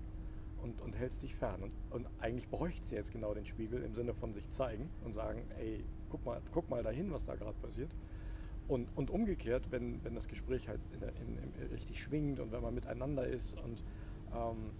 und, 0.61 0.81
und 0.81 0.97
hältst 0.97 1.23
dich 1.23 1.35
fern. 1.35 1.63
Und, 1.63 1.71
und 1.89 2.07
eigentlich 2.19 2.49
bräuchte 2.49 2.85
sie 2.85 2.95
jetzt 2.95 3.11
genau 3.11 3.33
den 3.33 3.45
Spiegel 3.45 3.83
im 3.83 3.93
Sinne 3.93 4.13
von 4.13 4.33
sich 4.33 4.49
zeigen 4.49 4.89
und 5.03 5.13
sagen, 5.13 5.43
ey, 5.59 5.83
guck 6.09 6.25
mal, 6.25 6.41
guck 6.51 6.69
mal 6.69 6.83
dahin, 6.83 7.11
was 7.11 7.25
da 7.25 7.35
gerade 7.35 7.57
passiert. 7.59 7.91
Und, 8.67 8.87
und 8.95 9.09
umgekehrt, 9.09 9.71
wenn, 9.71 10.03
wenn 10.03 10.15
das 10.15 10.27
Gespräch 10.27 10.69
halt 10.69 10.79
in, 10.93 11.01
in, 11.01 11.61
in 11.61 11.67
richtig 11.71 12.01
schwingt 12.01 12.39
und 12.39 12.51
wenn 12.51 12.61
man 12.61 12.73
miteinander 12.73 13.27
ist 13.27 13.59
und 13.59 13.83
ähm, 14.33 14.71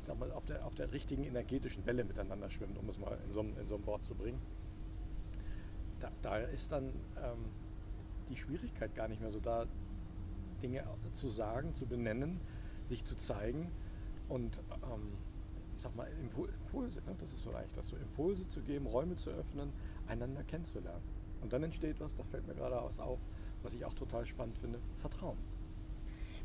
ich 0.00 0.06
sag 0.06 0.18
mal, 0.20 0.30
auf 0.30 0.44
der, 0.44 0.64
auf 0.64 0.74
der 0.76 0.92
richtigen 0.92 1.24
energetischen 1.24 1.84
Welle 1.84 2.04
miteinander 2.04 2.48
schwimmt, 2.48 2.78
um 2.78 2.88
es 2.88 2.98
mal 2.98 3.18
in 3.24 3.32
so, 3.32 3.40
in 3.40 3.66
so 3.66 3.74
einem 3.74 3.86
Wort 3.86 4.04
zu 4.04 4.14
bringen, 4.14 4.38
da, 6.00 6.10
da 6.22 6.36
ist 6.38 6.72
dann 6.72 6.86
ähm, 7.22 7.44
die 8.28 8.36
Schwierigkeit 8.36 8.94
gar 8.94 9.08
nicht 9.08 9.20
mehr 9.20 9.30
so 9.30 9.40
da, 9.40 9.66
Dinge 10.62 10.84
zu 11.14 11.28
sagen, 11.28 11.74
zu 11.76 11.86
benennen, 11.86 12.40
sich 12.86 13.04
zu 13.04 13.14
zeigen 13.16 13.70
und 14.28 14.58
ähm, 14.84 15.12
ich 15.74 15.82
sag 15.82 15.94
mal 15.94 16.08
Impulse, 16.20 17.00
ne? 17.02 17.14
das 17.18 17.32
ist 17.32 17.42
so 17.42 17.52
leicht, 17.52 17.76
das 17.76 17.88
so 17.88 17.96
Impulse 17.96 18.48
zu 18.48 18.62
geben, 18.62 18.86
Räume 18.86 19.16
zu 19.16 19.30
öffnen, 19.30 19.72
einander 20.06 20.42
kennenzulernen. 20.44 21.02
Und 21.42 21.52
dann 21.52 21.62
entsteht 21.62 22.00
was, 22.00 22.16
da 22.16 22.24
fällt 22.24 22.46
mir 22.46 22.54
gerade 22.54 22.76
was 22.82 22.98
auf, 22.98 23.18
was 23.62 23.74
ich 23.74 23.84
auch 23.84 23.92
total 23.92 24.24
spannend 24.24 24.56
finde, 24.58 24.78
Vertrauen. 24.98 25.36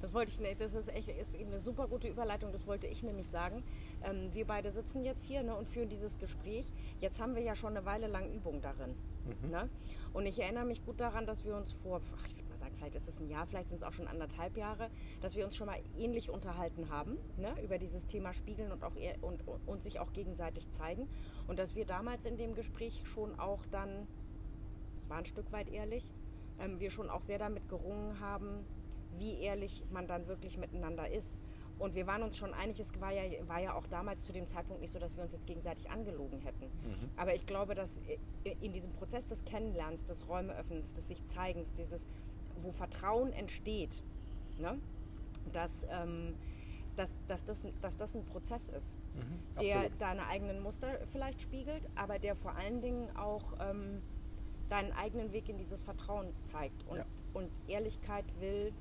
Das 0.01 0.13
wollte 0.13 0.31
ich, 0.31 0.58
das 0.58 0.74
ist 0.74 0.89
echt 0.89 1.10
ist 1.10 1.39
eine 1.39 1.60
super 1.60 1.88
gute 1.88 2.08
Überleitung, 2.08 2.51
das 2.51 2.65
wollte 2.65 2.88
ich 2.88 3.03
nämlich 3.03 3.27
sagen. 3.27 3.63
Ähm, 4.03 4.34
wir 4.34 4.46
beide 4.46 4.72
sitzen 4.72 5.05
jetzt 5.05 5.24
hier 5.24 5.43
ne, 5.43 5.55
und 5.55 5.67
führen 5.67 5.89
dieses 5.89 6.17
Gespräch. 6.17 6.72
Jetzt 7.00 7.22
haben 7.22 7.36
wir 7.36 7.43
ja 7.43 7.55
schon 7.55 7.75
eine 7.77 7.86
Weile 7.86 8.08
lang 8.08 8.34
Übung 8.34 8.62
darin. 8.62 8.96
Mhm. 9.25 9.50
Ne? 9.50 9.70
Und 10.13 10.25
ich 10.25 10.39
erinnere 10.39 10.65
mich 10.65 10.84
gut 10.84 11.00
daran, 11.00 11.25
dass 11.25 11.46
wir 11.46 11.55
uns 11.55 11.72
vor, 11.72 12.01
ach, 12.17 12.25
ich 12.25 12.36
würde 12.36 12.50
mal 12.50 12.58
sagen, 12.58 12.74
vielleicht 12.75 12.96
ist 12.96 13.08
es 13.08 13.20
ein 13.20 13.29
Jahr, 13.29 13.46
vielleicht 13.46 13.70
sind 13.70 13.77
es 13.77 13.84
auch 13.84 13.93
schon 13.93 14.08
anderthalb 14.08 14.58
Jahre, 14.58 14.89
dass 15.22 15.36
wir 15.36 15.46
uns 15.46 15.55
schon 15.55 15.67
mal 15.67 15.79
ähnlich 15.98 16.31
unterhalten 16.31 16.89
haben 16.89 17.17
ne, 17.38 17.53
über 17.63 17.77
dieses 17.77 18.08
Thema 18.08 18.34
Spiegeln 18.34 18.72
und, 18.72 18.84
auch 18.84 18.96
und, 19.22 19.43
und 19.67 19.84
sich 19.84 20.00
auch 20.00 20.12
gegenseitig 20.13 20.72
zeigen. 20.72 21.08
Und 21.48 21.60
dass 21.60 21.75
wir 21.75 21.86
damals 21.86 22.25
in 22.25 22.38
dem 22.38 22.55
Gespräch 22.55 23.03
schon 23.05 23.39
auch 23.39 23.65
dann, 23.70 24.08
es 24.98 25.10
war 25.10 25.17
ein 25.17 25.25
Stück 25.25 25.51
weit 25.51 25.70
ehrlich, 25.70 26.12
ähm, 26.60 26.79
wir 26.79 26.89
schon 26.89 27.10
auch 27.10 27.22
sehr 27.22 27.38
damit 27.38 27.70
gerungen 27.70 28.20
haben, 28.20 28.65
wie 29.18 29.39
ehrlich 29.39 29.84
man 29.91 30.08
dann 30.08 30.28
wirklich 30.28 30.58
miteinander 30.58 31.10
ist. 31.10 31.38
Und 31.80 31.95
wir 31.95 32.06
waren 32.06 32.21
uns 32.21 32.38
schon 32.38 32.54
einig, 32.54 32.80
es 32.80 32.91
war 33.02 33.12
ja, 33.12 33.24
war 33.47 33.60
ja 33.60 33.74
auch 33.74 33.88
damals 33.88 34.24
zu 34.24 34.34
dem 34.34 34.45
Zeitpunkt 34.45 34.82
nicht 34.82 34.93
so, 34.93 35.00
dass 35.00 35.15
wir 35.15 35.24
uns 35.24 35.32
jetzt 35.32 35.47
gegenseitig 35.47 35.89
angelogen 35.89 36.39
hätten. 36.41 36.65
Mhm. 36.65 37.10
Aber 37.17 37.34
ich 37.34 37.47
glaube, 37.47 37.74
dass 37.74 38.00
in 38.62 38.71
diesem 38.71 38.93
Prozess 38.93 39.26
des 39.26 39.43
Kennenlernens, 39.45 40.06
des 40.06 40.28
Räumeöffnens, 40.28 40.93
des 40.93 41.08
sich 41.08 41.26
Zeigens, 41.26 41.74
dieses, 41.74 42.06
wo 42.62 42.71
Vertrauen 42.71 43.34
entsteht, 43.34 44.04
ne, 44.60 44.78
dass, 45.52 45.88
ähm, 45.89 46.36
dass, 46.95 47.13
dass, 47.28 47.45
das, 47.45 47.65
dass 47.82 47.97
das 47.97 48.15
ein 48.15 48.26
Prozess 48.26 48.69
ist, 48.69 48.95
mhm, 49.15 49.62
der 49.62 49.89
deine 49.97 50.28
eigenen 50.28 50.62
Muster 50.62 51.00
vielleicht 51.12 51.41
spiegelt, 51.41 51.88
aber 51.95 52.19
der 52.19 52.36
vor 52.36 52.56
allen 52.56 52.82
Dingen 52.82 53.10
auch 53.15 53.54
ähm, 53.60 54.04
deinen 54.69 54.93
eigenen 54.93 55.34
Weg 55.34 55.50
in 55.50 55.58
dieses 55.58 55.82
Vertrauen 55.82 56.28
zeigt. 56.45 56.86
Und, 56.88 56.97
ja. 56.97 57.06
und 57.34 57.50
Ehrlichkeit 57.67 58.26
will 58.39 58.71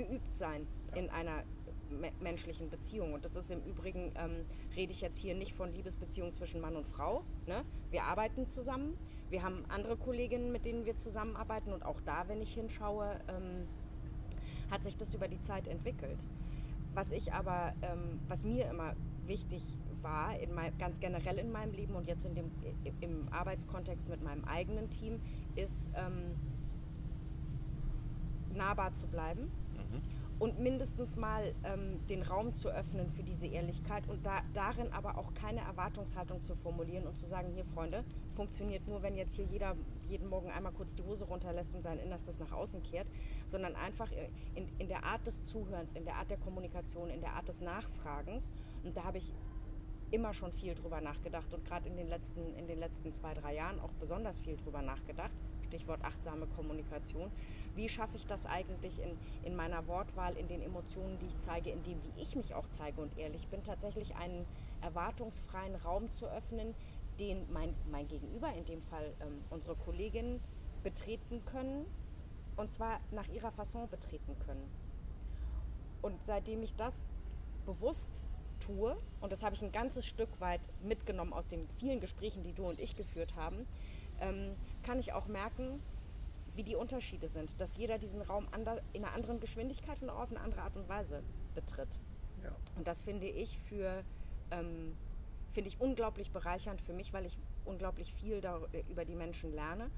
geübt 0.00 0.36
sein 0.36 0.66
in 0.94 1.10
einer 1.10 1.44
me 1.90 2.10
menschlichen 2.20 2.70
Beziehung. 2.70 3.12
Und 3.12 3.24
das 3.24 3.36
ist 3.36 3.50
im 3.50 3.62
Übrigen, 3.64 4.12
ähm, 4.16 4.44
rede 4.76 4.92
ich 4.92 5.00
jetzt 5.00 5.18
hier 5.18 5.34
nicht 5.34 5.52
von 5.52 5.72
Liebesbeziehungen 5.72 6.34
zwischen 6.34 6.60
Mann 6.60 6.76
und 6.76 6.86
Frau. 6.86 7.22
Ne? 7.46 7.64
Wir 7.90 8.04
arbeiten 8.04 8.48
zusammen. 8.48 8.96
Wir 9.28 9.42
haben 9.42 9.64
andere 9.68 9.96
Kolleginnen, 9.96 10.52
mit 10.52 10.64
denen 10.64 10.86
wir 10.86 10.96
zusammenarbeiten. 10.96 11.72
Und 11.72 11.84
auch 11.84 12.00
da, 12.00 12.28
wenn 12.28 12.40
ich 12.40 12.54
hinschaue, 12.54 13.20
ähm, 13.28 13.66
hat 14.70 14.84
sich 14.84 14.96
das 14.96 15.14
über 15.14 15.28
die 15.28 15.40
Zeit 15.40 15.68
entwickelt. 15.68 16.18
Was 16.94 17.12
ich 17.12 17.32
aber, 17.32 17.72
ähm, 17.82 18.20
was 18.28 18.44
mir 18.44 18.68
immer 18.68 18.94
wichtig 19.26 19.62
war, 20.02 20.36
in 20.38 20.54
mein, 20.54 20.76
ganz 20.78 20.98
generell 20.98 21.38
in 21.38 21.52
meinem 21.52 21.72
Leben 21.72 21.94
und 21.94 22.06
jetzt 22.06 22.24
in 22.24 22.34
dem, 22.34 22.50
im 23.00 23.28
Arbeitskontext 23.32 24.08
mit 24.08 24.22
meinem 24.22 24.44
eigenen 24.44 24.90
Team, 24.90 25.20
ist 25.54 25.90
ähm, 25.94 26.34
nahbar 28.56 28.92
zu 28.94 29.06
bleiben 29.06 29.50
und 30.40 30.58
mindestens 30.58 31.16
mal 31.16 31.54
ähm, 31.64 32.00
den 32.08 32.22
Raum 32.22 32.54
zu 32.54 32.70
öffnen 32.70 33.12
für 33.12 33.22
diese 33.22 33.46
Ehrlichkeit 33.46 34.08
und 34.08 34.24
da, 34.24 34.40
darin 34.54 34.90
aber 34.92 35.18
auch 35.18 35.34
keine 35.34 35.60
Erwartungshaltung 35.60 36.42
zu 36.42 36.56
formulieren 36.56 37.06
und 37.06 37.18
zu 37.18 37.26
sagen, 37.26 37.52
hier 37.54 37.64
Freunde, 37.66 38.04
funktioniert 38.34 38.88
nur, 38.88 39.02
wenn 39.02 39.14
jetzt 39.14 39.36
hier 39.36 39.44
jeder 39.44 39.76
jeden 40.08 40.28
Morgen 40.28 40.50
einmal 40.50 40.72
kurz 40.72 40.94
die 40.94 41.02
Hose 41.02 41.26
runterlässt 41.26 41.74
und 41.74 41.82
sein 41.82 41.98
Innerstes 41.98 42.38
nach 42.40 42.52
außen 42.52 42.82
kehrt, 42.82 43.06
sondern 43.46 43.76
einfach 43.76 44.10
in, 44.54 44.66
in 44.78 44.88
der 44.88 45.04
Art 45.04 45.26
des 45.26 45.42
Zuhörens, 45.42 45.94
in 45.94 46.04
der 46.06 46.16
Art 46.16 46.30
der 46.30 46.38
Kommunikation, 46.38 47.10
in 47.10 47.20
der 47.20 47.34
Art 47.34 47.46
des 47.46 47.60
Nachfragens. 47.60 48.50
Und 48.82 48.96
da 48.96 49.04
habe 49.04 49.18
ich 49.18 49.32
immer 50.10 50.34
schon 50.34 50.52
viel 50.52 50.74
drüber 50.74 51.00
nachgedacht 51.00 51.52
und 51.54 51.64
gerade 51.64 51.88
in, 51.88 51.96
den 51.96 52.08
letzten, 52.08 52.54
in 52.56 52.66
den 52.66 52.80
letzten 52.80 53.12
zwei, 53.12 53.34
drei 53.34 53.54
Jahren 53.54 53.78
auch 53.78 53.92
besonders 54.00 54.38
viel 54.38 54.56
drüber 54.56 54.82
nachgedacht. 54.82 55.30
Stichwort 55.66 56.02
achtsame 56.02 56.46
Kommunikation 56.56 57.30
wie 57.80 57.88
schaffe 57.88 58.16
ich 58.16 58.26
das 58.26 58.44
eigentlich 58.44 59.00
in, 59.00 59.16
in 59.42 59.56
meiner 59.56 59.86
Wortwahl, 59.86 60.36
in 60.36 60.48
den 60.48 60.60
Emotionen, 60.60 61.18
die 61.18 61.26
ich 61.28 61.38
zeige, 61.38 61.70
in 61.70 61.82
dem, 61.82 61.98
wie 62.04 62.20
ich 62.20 62.36
mich 62.36 62.52
auch 62.52 62.68
zeige 62.68 63.00
und 63.00 63.16
ehrlich 63.16 63.48
bin, 63.48 63.64
tatsächlich 63.64 64.14
einen 64.16 64.44
erwartungsfreien 64.82 65.74
Raum 65.76 66.10
zu 66.10 66.26
öffnen, 66.26 66.74
den 67.18 67.50
mein, 67.50 67.74
mein 67.90 68.06
Gegenüber, 68.06 68.52
in 68.52 68.66
dem 68.66 68.82
Fall 68.82 69.14
ähm, 69.22 69.42
unsere 69.48 69.76
Kolleginnen, 69.76 70.40
betreten 70.82 71.42
können 71.46 71.86
und 72.56 72.70
zwar 72.70 73.00
nach 73.12 73.28
ihrer 73.28 73.50
Fasson 73.50 73.88
betreten 73.88 74.36
können. 74.44 74.70
Und 76.02 76.22
seitdem 76.26 76.62
ich 76.62 76.76
das 76.76 77.06
bewusst 77.64 78.10
tue, 78.60 78.94
und 79.22 79.32
das 79.32 79.42
habe 79.42 79.54
ich 79.54 79.62
ein 79.62 79.72
ganzes 79.72 80.06
Stück 80.06 80.38
weit 80.38 80.60
mitgenommen 80.82 81.32
aus 81.32 81.48
den 81.48 81.66
vielen 81.78 82.00
Gesprächen, 82.00 82.42
die 82.42 82.52
du 82.52 82.68
und 82.68 82.78
ich 82.78 82.94
geführt 82.94 83.36
haben, 83.36 83.66
ähm, 84.20 84.54
kann 84.82 84.98
ich 84.98 85.14
auch 85.14 85.28
merken, 85.28 85.80
wie 86.60 86.62
die 86.62 86.76
Unterschiede 86.76 87.26
sind, 87.30 87.58
dass 87.58 87.78
jeder 87.78 87.96
diesen 87.96 88.20
Raum 88.20 88.46
in 88.92 89.02
einer 89.02 89.14
anderen 89.14 89.40
Geschwindigkeit 89.40 90.02
und 90.02 90.10
auf 90.10 90.30
eine 90.30 90.40
andere 90.40 90.60
Art 90.60 90.76
und 90.76 90.90
Weise 90.90 91.22
betritt. 91.54 91.88
Ja. 92.44 92.50
Und 92.76 92.86
das 92.86 93.00
finde 93.00 93.26
ich 93.26 93.58
für 93.60 94.04
ähm, 94.50 94.94
finde 95.52 95.68
ich 95.68 95.80
unglaublich 95.80 96.32
bereichernd 96.32 96.82
für 96.82 96.92
mich, 96.92 97.14
weil 97.14 97.24
ich 97.24 97.38
unglaublich 97.64 98.12
viel 98.12 98.42
da, 98.42 98.60
über 98.90 99.06
die 99.06 99.14
Menschen 99.14 99.54
lerne 99.54 99.90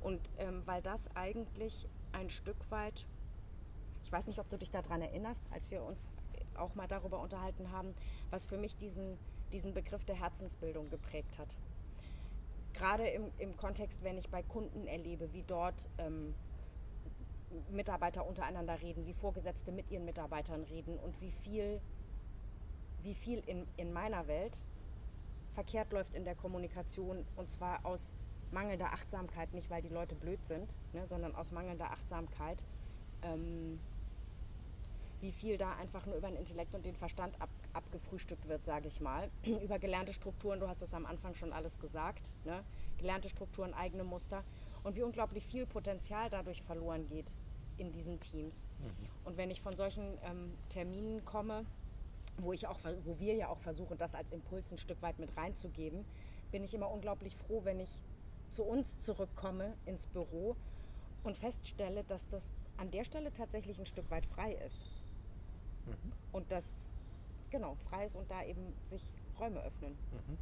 und 0.00 0.20
ähm, 0.38 0.62
weil 0.64 0.82
das 0.82 1.08
eigentlich 1.14 1.86
ein 2.10 2.30
Stück 2.30 2.68
weit, 2.68 3.06
ich 4.02 4.10
weiß 4.10 4.26
nicht, 4.26 4.40
ob 4.40 4.48
du 4.50 4.58
dich 4.58 4.72
daran 4.72 5.00
erinnerst, 5.02 5.42
als 5.52 5.70
wir 5.70 5.84
uns 5.84 6.10
auch 6.56 6.74
mal 6.74 6.88
darüber 6.88 7.20
unterhalten 7.20 7.70
haben, 7.70 7.94
was 8.30 8.44
für 8.44 8.58
mich 8.58 8.76
diesen, 8.76 9.18
diesen 9.52 9.72
Begriff 9.72 10.04
der 10.04 10.16
Herzensbildung 10.16 10.90
geprägt 10.90 11.38
hat 11.38 11.56
gerade 12.74 13.08
im, 13.08 13.30
im 13.38 13.56
Kontext, 13.56 14.02
wenn 14.02 14.18
ich 14.18 14.28
bei 14.28 14.42
Kunden 14.42 14.86
erlebe, 14.86 15.32
wie 15.32 15.42
dort 15.42 15.88
ähm, 15.98 16.34
Mitarbeiter 17.70 18.26
untereinander 18.26 18.80
reden, 18.80 19.06
wie 19.06 19.12
Vorgesetzte 19.12 19.72
mit 19.72 19.90
ihren 19.90 20.04
Mitarbeitern 20.04 20.64
reden 20.64 20.98
und 20.98 21.20
wie 21.20 21.30
viel, 21.30 21.80
wie 23.02 23.14
viel 23.14 23.42
in, 23.46 23.66
in 23.76 23.92
meiner 23.92 24.26
Welt 24.26 24.56
verkehrt 25.52 25.92
läuft 25.92 26.14
in 26.14 26.24
der 26.24 26.34
Kommunikation 26.34 27.24
und 27.36 27.50
zwar 27.50 27.84
aus 27.84 28.12
mangelnder 28.52 28.92
Achtsamkeit, 28.92 29.52
nicht 29.54 29.70
weil 29.70 29.82
die 29.82 29.88
Leute 29.88 30.14
blöd 30.14 30.44
sind, 30.46 30.72
ne, 30.92 31.06
sondern 31.06 31.34
aus 31.34 31.52
mangelnder 31.52 31.90
Achtsamkeit. 31.90 32.64
Ähm, 33.22 33.80
wie 35.20 35.32
viel 35.32 35.58
da 35.58 35.74
einfach 35.76 36.06
nur 36.06 36.16
über 36.16 36.28
den 36.28 36.36
Intellekt 36.36 36.74
und 36.74 36.84
den 36.84 36.94
Verstand 36.94 37.40
ab, 37.40 37.48
abgefrühstückt 37.72 38.48
wird, 38.48 38.64
sage 38.64 38.88
ich 38.88 39.00
mal. 39.00 39.30
über 39.62 39.78
gelernte 39.78 40.12
Strukturen, 40.12 40.60
du 40.60 40.68
hast 40.68 40.82
es 40.82 40.94
am 40.94 41.06
Anfang 41.06 41.34
schon 41.34 41.52
alles 41.52 41.78
gesagt, 41.78 42.30
ne? 42.44 42.64
gelernte 42.98 43.28
Strukturen, 43.28 43.74
eigene 43.74 44.04
Muster 44.04 44.44
und 44.84 44.96
wie 44.96 45.02
unglaublich 45.02 45.44
viel 45.44 45.66
Potenzial 45.66 46.30
dadurch 46.30 46.62
verloren 46.62 47.06
geht 47.06 47.34
in 47.78 47.92
diesen 47.92 48.20
Teams. 48.20 48.64
Mhm. 48.80 49.08
Und 49.24 49.36
wenn 49.36 49.50
ich 49.50 49.60
von 49.60 49.76
solchen 49.76 50.18
ähm, 50.24 50.52
Terminen 50.68 51.24
komme, 51.24 51.64
wo, 52.38 52.52
ich 52.52 52.66
auch, 52.66 52.78
wo 53.04 53.18
wir 53.18 53.34
ja 53.34 53.48
auch 53.48 53.58
versuchen, 53.58 53.98
das 53.98 54.14
als 54.14 54.32
Impuls 54.32 54.70
ein 54.72 54.78
Stück 54.78 55.00
weit 55.02 55.18
mit 55.18 55.36
reinzugeben, 55.36 56.04
bin 56.50 56.64
ich 56.64 56.74
immer 56.74 56.90
unglaublich 56.90 57.36
froh, 57.36 57.60
wenn 57.64 57.80
ich 57.80 57.90
zu 58.50 58.62
uns 58.62 58.98
zurückkomme 58.98 59.74
ins 59.86 60.06
Büro 60.06 60.56
und 61.24 61.36
feststelle, 61.36 62.04
dass 62.04 62.28
das 62.28 62.52
an 62.76 62.90
der 62.90 63.04
Stelle 63.04 63.32
tatsächlich 63.32 63.78
ein 63.78 63.86
Stück 63.86 64.10
weit 64.10 64.24
frei 64.24 64.54
ist. 64.66 64.80
Mhm. 65.88 66.12
Und 66.32 66.50
das, 66.50 66.64
genau, 67.50 67.74
frei 67.88 68.06
ist 68.06 68.16
und 68.16 68.30
da 68.30 68.42
eben 68.44 68.74
sich 68.84 69.10
Räume 69.38 69.60
öffnen. 69.62 69.92
Mhm. 69.92 70.38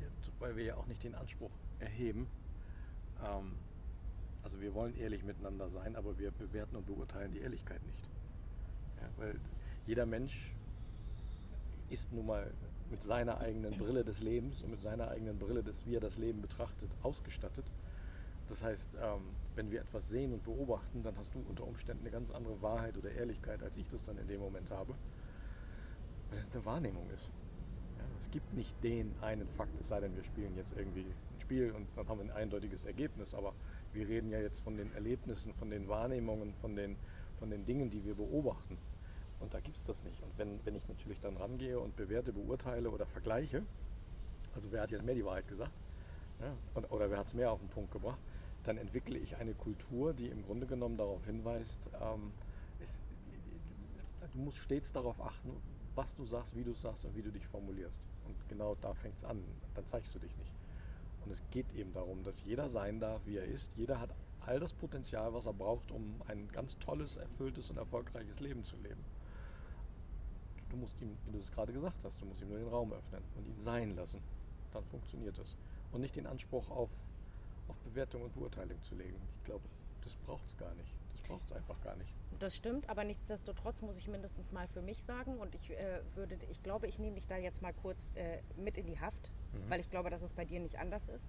Ja, 0.00 0.06
weil 0.38 0.56
wir 0.56 0.64
ja 0.64 0.76
auch 0.76 0.86
nicht 0.86 1.02
den 1.02 1.14
Anspruch 1.14 1.50
erheben, 1.78 2.26
ähm, 3.24 3.52
also 4.42 4.60
wir 4.60 4.74
wollen 4.74 4.96
ehrlich 4.96 5.22
miteinander 5.22 5.68
sein, 5.68 5.96
aber 5.96 6.18
wir 6.18 6.30
bewerten 6.30 6.76
und 6.76 6.86
beurteilen 6.86 7.32
die 7.32 7.40
Ehrlichkeit 7.40 7.84
nicht. 7.84 8.08
Ja, 9.00 9.08
weil 9.18 9.40
jeder 9.86 10.06
Mensch 10.06 10.52
ist 11.90 12.12
nun 12.12 12.26
mal 12.26 12.50
mit 12.90 13.02
seiner 13.02 13.40
eigenen 13.40 13.76
Brille 13.76 14.04
des 14.04 14.20
Lebens 14.20 14.62
und 14.62 14.70
mit 14.70 14.80
seiner 14.80 15.08
eigenen 15.08 15.38
Brille, 15.38 15.62
des, 15.62 15.86
wie 15.86 15.96
er 15.96 16.00
das 16.00 16.18
Leben 16.18 16.40
betrachtet, 16.40 16.90
ausgestattet. 17.02 17.64
Das 18.50 18.64
heißt, 18.64 18.90
ähm, 19.00 19.20
wenn 19.54 19.70
wir 19.70 19.80
etwas 19.80 20.08
sehen 20.08 20.32
und 20.32 20.42
beobachten, 20.44 21.02
dann 21.04 21.16
hast 21.16 21.32
du 21.34 21.42
unter 21.48 21.66
Umständen 21.66 22.02
eine 22.02 22.10
ganz 22.10 22.30
andere 22.30 22.60
Wahrheit 22.60 22.96
oder 22.98 23.10
Ehrlichkeit, 23.12 23.62
als 23.62 23.76
ich 23.76 23.88
das 23.88 24.02
dann 24.02 24.18
in 24.18 24.26
dem 24.26 24.40
Moment 24.40 24.70
habe. 24.70 24.94
Weil 26.30 26.40
es 26.40 26.52
eine 26.52 26.64
Wahrnehmung 26.64 27.08
ist. 27.10 27.30
Es 28.20 28.30
gibt 28.30 28.52
nicht 28.52 28.74
den 28.82 29.14
einen 29.20 29.48
Fakt, 29.48 29.72
es 29.80 29.88
sei 29.88 30.00
denn, 30.00 30.14
wir 30.14 30.24
spielen 30.24 30.54
jetzt 30.56 30.76
irgendwie 30.76 31.00
ein 31.00 31.40
Spiel 31.40 31.70
und 31.72 31.86
dann 31.96 32.08
haben 32.08 32.18
wir 32.18 32.26
ein 32.26 32.42
eindeutiges 32.42 32.84
Ergebnis. 32.84 33.34
Aber 33.34 33.54
wir 33.92 34.08
reden 34.08 34.30
ja 34.30 34.40
jetzt 34.40 34.60
von 34.62 34.76
den 34.76 34.92
Erlebnissen, 34.94 35.54
von 35.54 35.70
den 35.70 35.88
Wahrnehmungen, 35.88 36.52
von 36.54 36.74
den, 36.74 36.96
von 37.38 37.50
den 37.50 37.64
Dingen, 37.64 37.88
die 37.88 38.04
wir 38.04 38.14
beobachten. 38.14 38.76
Und 39.38 39.54
da 39.54 39.60
gibt 39.60 39.76
es 39.76 39.84
das 39.84 40.04
nicht. 40.04 40.22
Und 40.22 40.36
wenn, 40.36 40.60
wenn 40.64 40.74
ich 40.74 40.86
natürlich 40.88 41.20
dann 41.20 41.36
rangehe 41.36 41.78
und 41.78 41.96
bewerte, 41.96 42.32
beurteile 42.32 42.90
oder 42.90 43.06
vergleiche, 43.06 43.62
also 44.54 44.70
wer 44.72 44.82
hat 44.82 44.90
jetzt 44.90 45.04
mehr 45.04 45.14
die 45.14 45.24
Wahrheit 45.24 45.48
gesagt, 45.48 45.72
ja, 46.40 46.52
und, 46.74 46.90
oder 46.90 47.10
wer 47.10 47.18
hat 47.18 47.26
es 47.26 47.34
mehr 47.34 47.50
auf 47.50 47.60
den 47.60 47.68
Punkt 47.68 47.92
gebracht, 47.92 48.18
dann 48.64 48.76
entwickle 48.76 49.18
ich 49.18 49.36
eine 49.36 49.54
Kultur, 49.54 50.12
die 50.12 50.28
im 50.28 50.42
Grunde 50.42 50.66
genommen 50.66 50.96
darauf 50.96 51.24
hinweist, 51.24 51.78
ähm, 52.00 52.32
es, 52.80 53.00
du 54.32 54.38
musst 54.38 54.58
stets 54.58 54.92
darauf 54.92 55.20
achten, 55.20 55.50
was 55.94 56.14
du 56.14 56.24
sagst, 56.24 56.54
wie 56.54 56.64
du 56.64 56.72
es 56.72 56.82
sagst 56.82 57.04
und 57.04 57.14
wie 57.16 57.22
du 57.22 57.30
dich 57.30 57.46
formulierst. 57.46 57.96
Und 58.26 58.36
genau 58.48 58.76
da 58.80 58.94
fängt 58.94 59.16
es 59.16 59.24
an. 59.24 59.42
Dann 59.74 59.86
zeigst 59.86 60.14
du 60.14 60.18
dich 60.18 60.36
nicht. 60.36 60.52
Und 61.24 61.32
es 61.32 61.42
geht 61.50 61.72
eben 61.74 61.92
darum, 61.92 62.22
dass 62.22 62.42
jeder 62.44 62.68
sein 62.68 63.00
darf, 63.00 63.20
wie 63.26 63.36
er 63.36 63.44
ist. 63.44 63.70
Jeder 63.76 64.00
hat 64.00 64.10
all 64.46 64.60
das 64.60 64.72
Potenzial, 64.72 65.32
was 65.34 65.46
er 65.46 65.52
braucht, 65.52 65.90
um 65.90 66.20
ein 66.28 66.48
ganz 66.48 66.78
tolles, 66.78 67.16
erfülltes 67.16 67.70
und 67.70 67.76
erfolgreiches 67.76 68.40
Leben 68.40 68.64
zu 68.64 68.76
leben. 68.76 69.04
Du 70.70 70.76
musst 70.76 71.00
ihm, 71.00 71.16
wie 71.26 71.32
du 71.32 71.38
es 71.38 71.50
gerade 71.50 71.72
gesagt 71.72 72.04
hast, 72.04 72.22
du 72.22 72.26
musst 72.26 72.40
ihm 72.40 72.48
nur 72.48 72.58
den 72.58 72.68
Raum 72.68 72.92
öffnen 72.92 73.22
und 73.36 73.46
ihn 73.46 73.58
sein 73.58 73.96
lassen. 73.96 74.20
Dann 74.72 74.84
funktioniert 74.84 75.36
es. 75.38 75.56
Und 75.92 76.00
nicht 76.00 76.14
den 76.14 76.26
Anspruch 76.26 76.70
auf, 76.70 76.90
auf 77.70 77.76
Bewertung 77.78 78.22
und 78.22 78.34
Beurteilung 78.34 78.80
zu 78.82 78.94
legen. 78.94 79.16
Ich 79.32 79.44
glaube, 79.44 79.64
das 80.02 80.14
braucht 80.16 80.46
es 80.46 80.56
gar 80.56 80.74
nicht. 80.74 80.94
Das 81.12 81.22
braucht 81.22 81.46
es 81.46 81.52
einfach 81.52 81.80
gar 81.82 81.96
nicht. 81.96 82.12
Das 82.38 82.56
stimmt, 82.56 82.88
aber 82.88 83.04
nichtsdestotrotz 83.04 83.82
muss 83.82 83.98
ich 83.98 84.08
mindestens 84.08 84.52
mal 84.52 84.66
für 84.68 84.82
mich 84.82 85.02
sagen 85.02 85.38
und 85.38 85.54
ich 85.54 85.70
äh, 85.70 86.00
würde, 86.14 86.36
ich 86.50 86.62
glaube, 86.62 86.86
ich 86.86 86.98
nehme 86.98 87.16
dich 87.16 87.26
da 87.26 87.36
jetzt 87.36 87.62
mal 87.62 87.72
kurz 87.72 88.14
äh, 88.16 88.40
mit 88.56 88.76
in 88.76 88.86
die 88.86 88.98
Haft, 88.98 89.30
mhm. 89.52 89.70
weil 89.70 89.80
ich 89.80 89.90
glaube, 89.90 90.10
dass 90.10 90.22
es 90.22 90.32
bei 90.32 90.44
dir 90.44 90.60
nicht 90.60 90.78
anders 90.78 91.08
ist 91.08 91.28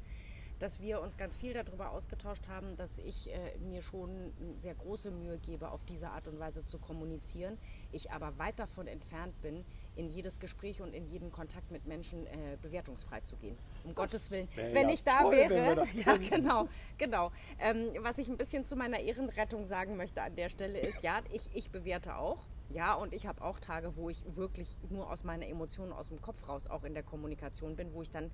dass 0.61 0.79
wir 0.79 1.01
uns 1.01 1.17
ganz 1.17 1.35
viel 1.35 1.53
darüber 1.53 1.89
ausgetauscht 1.89 2.47
haben, 2.47 2.77
dass 2.77 2.99
ich 2.99 3.33
äh, 3.33 3.57
mir 3.57 3.81
schon 3.81 4.31
sehr 4.59 4.75
große 4.75 5.09
Mühe 5.09 5.39
gebe, 5.39 5.71
auf 5.71 5.83
diese 5.85 6.11
Art 6.11 6.27
und 6.27 6.39
Weise 6.39 6.63
zu 6.67 6.77
kommunizieren. 6.77 7.57
Ich 7.91 8.11
aber 8.11 8.37
weit 8.37 8.59
davon 8.59 8.85
entfernt 8.85 9.33
bin, 9.41 9.65
in 9.95 10.09
jedes 10.09 10.39
Gespräch 10.39 10.81
und 10.81 10.93
in 10.93 11.07
jeden 11.07 11.31
Kontakt 11.31 11.71
mit 11.71 11.85
Menschen 11.85 12.25
äh, 12.27 12.57
bewertungsfrei 12.61 13.21
zu 13.21 13.35
gehen. 13.35 13.57
Um 13.83 13.89
das 13.89 13.95
Gottes 13.95 14.31
Willen. 14.31 14.47
Wenn 14.55 14.87
ja 14.87 14.93
ich 14.93 15.03
da 15.03 15.21
toll, 15.21 15.33
wäre. 15.33 15.83
ja, 15.95 16.17
genau, 16.17 16.69
genau. 16.97 17.31
Ähm, 17.59 17.91
was 17.99 18.17
ich 18.17 18.29
ein 18.29 18.37
bisschen 18.37 18.65
zu 18.65 18.75
meiner 18.75 18.99
Ehrenrettung 18.99 19.65
sagen 19.65 19.97
möchte 19.97 20.21
an 20.21 20.35
der 20.35 20.49
Stelle 20.49 20.79
ist, 20.79 21.03
ja, 21.03 21.19
ich, 21.31 21.49
ich 21.53 21.71
bewerte 21.71 22.15
auch. 22.15 22.45
Ja, 22.69 22.93
und 22.93 23.13
ich 23.13 23.27
habe 23.27 23.43
auch 23.43 23.59
Tage, 23.59 23.97
wo 23.97 24.09
ich 24.09 24.23
wirklich 24.35 24.77
nur 24.89 25.11
aus 25.11 25.25
meiner 25.25 25.45
Emotionen 25.47 25.91
aus 25.91 26.07
dem 26.07 26.21
Kopf 26.21 26.47
raus 26.47 26.67
auch 26.67 26.85
in 26.85 26.93
der 26.93 27.03
Kommunikation 27.03 27.75
bin, 27.75 27.93
wo 27.93 28.01
ich 28.01 28.11
dann 28.11 28.31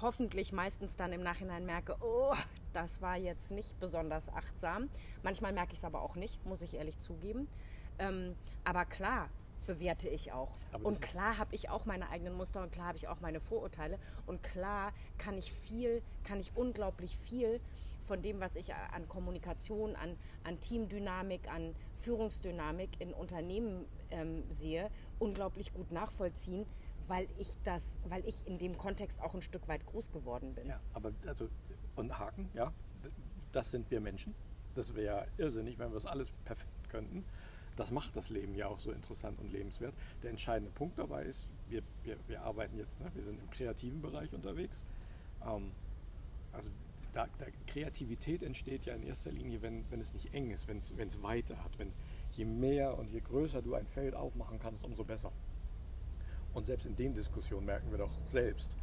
hoffentlich 0.00 0.52
meistens 0.52 0.96
dann 0.96 1.12
im 1.12 1.22
Nachhinein 1.22 1.66
merke, 1.66 1.96
oh, 2.00 2.34
das 2.72 3.00
war 3.02 3.16
jetzt 3.16 3.50
nicht 3.50 3.78
besonders 3.80 4.28
achtsam. 4.32 4.88
Manchmal 5.22 5.52
merke 5.52 5.72
ich 5.72 5.78
es 5.78 5.84
aber 5.84 6.02
auch 6.02 6.16
nicht, 6.16 6.44
muss 6.46 6.62
ich 6.62 6.74
ehrlich 6.74 6.98
zugeben. 7.00 7.48
Ähm, 7.98 8.34
aber 8.64 8.84
klar, 8.84 9.28
bewerte 9.66 10.08
ich 10.08 10.32
auch. 10.32 10.56
Aber 10.72 10.86
und 10.86 11.00
klar 11.00 11.38
habe 11.38 11.54
ich 11.54 11.68
auch 11.68 11.86
meine 11.86 12.08
eigenen 12.10 12.34
Muster 12.34 12.62
und 12.62 12.72
klar 12.72 12.88
habe 12.88 12.98
ich 12.98 13.08
auch 13.08 13.20
meine 13.20 13.40
Vorurteile. 13.40 13.98
Und 14.26 14.42
klar 14.42 14.92
kann 15.18 15.36
ich 15.38 15.52
viel, 15.52 16.02
kann 16.24 16.40
ich 16.40 16.52
unglaublich 16.54 17.16
viel 17.16 17.60
von 18.02 18.22
dem, 18.22 18.40
was 18.40 18.56
ich 18.56 18.74
an 18.74 19.08
Kommunikation, 19.08 19.94
an, 19.94 20.16
an 20.42 20.60
Teamdynamik, 20.60 21.48
an 21.48 21.74
Führungsdynamik 22.02 23.00
in 23.00 23.12
Unternehmen 23.12 23.86
ähm, 24.10 24.42
sehe, 24.50 24.90
unglaublich 25.18 25.72
gut 25.72 25.92
nachvollziehen, 25.92 26.66
weil 27.06 27.28
ich 27.38 27.56
das, 27.64 27.98
weil 28.08 28.26
ich 28.26 28.44
in 28.46 28.58
dem 28.58 28.76
Kontext 28.76 29.20
auch 29.20 29.34
ein 29.34 29.42
Stück 29.42 29.68
weit 29.68 29.86
groß 29.86 30.10
geworden 30.10 30.54
bin. 30.54 30.68
Ja, 30.68 30.80
aber 30.94 31.12
also 31.26 31.48
und 31.96 32.18
Haken, 32.18 32.48
ja, 32.54 32.72
das 33.52 33.70
sind 33.70 33.90
wir 33.90 34.00
Menschen. 34.00 34.34
Das 34.74 34.94
wäre 34.94 35.04
ja 35.04 35.26
irrsinnig, 35.36 35.78
wenn 35.78 35.90
wir 35.90 35.94
das 35.94 36.06
alles 36.06 36.32
perfekt 36.44 36.88
könnten. 36.88 37.24
Das 37.76 37.90
macht 37.90 38.16
das 38.16 38.30
Leben 38.30 38.54
ja 38.54 38.66
auch 38.66 38.80
so 38.80 38.90
interessant 38.90 39.40
und 39.40 39.52
lebenswert. 39.52 39.94
Der 40.22 40.30
entscheidende 40.30 40.70
Punkt 40.72 40.98
dabei 40.98 41.24
ist, 41.24 41.46
wir, 41.68 41.82
wir, 42.02 42.16
wir 42.26 42.42
arbeiten 42.42 42.76
jetzt, 42.76 43.00
ne, 43.00 43.10
wir 43.14 43.22
sind 43.22 43.40
im 43.40 43.50
kreativen 43.50 44.02
Bereich 44.02 44.32
unterwegs. 44.34 44.84
Ähm, 45.46 45.70
also 46.52 46.70
da, 47.12 47.26
da, 47.38 47.46
Kreativität 47.66 48.42
entsteht 48.42 48.84
ja 48.86 48.94
in 48.94 49.02
erster 49.02 49.32
Linie, 49.32 49.62
wenn, 49.62 49.84
wenn 49.90 50.00
es 50.00 50.12
nicht 50.12 50.34
eng 50.34 50.50
ist, 50.50 50.68
wenn 50.68 50.78
es, 50.78 50.96
wenn 50.96 51.08
es 51.08 51.22
Weite 51.22 51.62
hat. 51.62 51.78
Wenn 51.78 51.92
je 52.32 52.44
mehr 52.44 52.98
und 52.98 53.10
je 53.10 53.20
größer 53.20 53.62
du 53.62 53.74
ein 53.74 53.86
Feld 53.86 54.14
aufmachen 54.14 54.58
kannst, 54.58 54.84
umso 54.84 55.04
besser. 55.04 55.32
Und 56.52 56.66
selbst 56.66 56.86
in 56.86 56.96
den 56.96 57.14
Diskussionen 57.14 57.66
merken 57.66 57.90
wir 57.90 57.98
doch 57.98 58.18
selbst, 58.24 58.76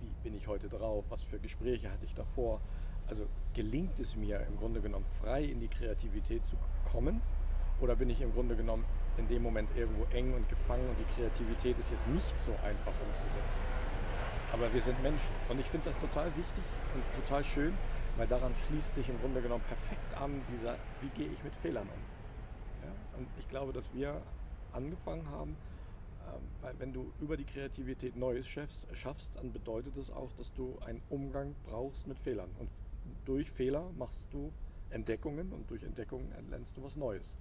wie 0.00 0.10
bin 0.22 0.34
ich 0.34 0.46
heute 0.46 0.68
drauf, 0.68 1.04
was 1.10 1.22
für 1.22 1.38
Gespräche 1.38 1.90
hatte 1.90 2.06
ich 2.06 2.14
davor. 2.14 2.60
Also 3.06 3.26
gelingt 3.54 3.98
es 4.00 4.16
mir 4.16 4.40
im 4.46 4.56
Grunde 4.56 4.80
genommen 4.80 5.06
frei 5.06 5.44
in 5.44 5.60
die 5.60 5.68
Kreativität 5.68 6.44
zu 6.46 6.56
kommen 6.90 7.20
oder 7.82 7.96
bin 7.96 8.08
ich 8.08 8.20
im 8.20 8.32
Grunde 8.32 8.56
genommen 8.56 8.84
in 9.18 9.26
dem 9.28 9.42
Moment 9.42 9.68
irgendwo 9.76 10.04
eng 10.14 10.32
und 10.34 10.48
gefangen 10.48 10.88
und 10.88 10.96
die 10.98 11.14
Kreativität 11.14 11.78
ist 11.78 11.90
jetzt 11.90 12.08
nicht 12.08 12.40
so 12.40 12.52
einfach 12.64 12.94
umzusetzen. 13.06 13.58
Aber 14.52 14.72
wir 14.72 14.80
sind 14.80 15.02
Menschen 15.02 15.30
und 15.48 15.58
ich 15.58 15.66
finde 15.66 15.86
das 15.86 15.98
total 15.98 16.34
wichtig 16.36 16.64
und 16.94 17.02
total 17.24 17.42
schön, 17.42 17.74
weil 18.16 18.28
daran 18.28 18.54
schließt 18.54 18.94
sich 18.94 19.08
im 19.08 19.18
Grunde 19.18 19.42
genommen 19.42 19.64
perfekt 19.66 20.16
an 20.16 20.40
dieser, 20.52 20.76
wie 21.00 21.08
gehe 21.08 21.28
ich 21.28 21.42
mit 21.42 21.56
Fehlern 21.56 21.88
um. 21.88 22.86
Ja? 22.86 23.18
Und 23.18 23.28
ich 23.38 23.48
glaube, 23.48 23.72
dass 23.72 23.92
wir 23.92 24.22
angefangen 24.72 25.28
haben, 25.30 25.56
ähm, 26.26 26.42
weil 26.60 26.78
wenn 26.78 26.92
du 26.92 27.12
über 27.20 27.36
die 27.36 27.44
Kreativität 27.44 28.16
Neues 28.16 28.46
schaffst, 28.46 29.36
dann 29.36 29.52
bedeutet 29.52 29.96
es 29.96 30.06
das 30.06 30.16
auch, 30.16 30.32
dass 30.34 30.52
du 30.52 30.78
einen 30.86 31.02
Umgang 31.10 31.54
brauchst 31.64 32.06
mit 32.06 32.18
Fehlern. 32.18 32.50
Und 32.58 32.70
durch 33.24 33.50
Fehler 33.50 33.90
machst 33.98 34.28
du 34.30 34.52
Entdeckungen 34.90 35.52
und 35.52 35.68
durch 35.70 35.82
Entdeckungen 35.82 36.30
lernst 36.50 36.76
du 36.76 36.82
was 36.82 36.96
Neues. 36.96 37.38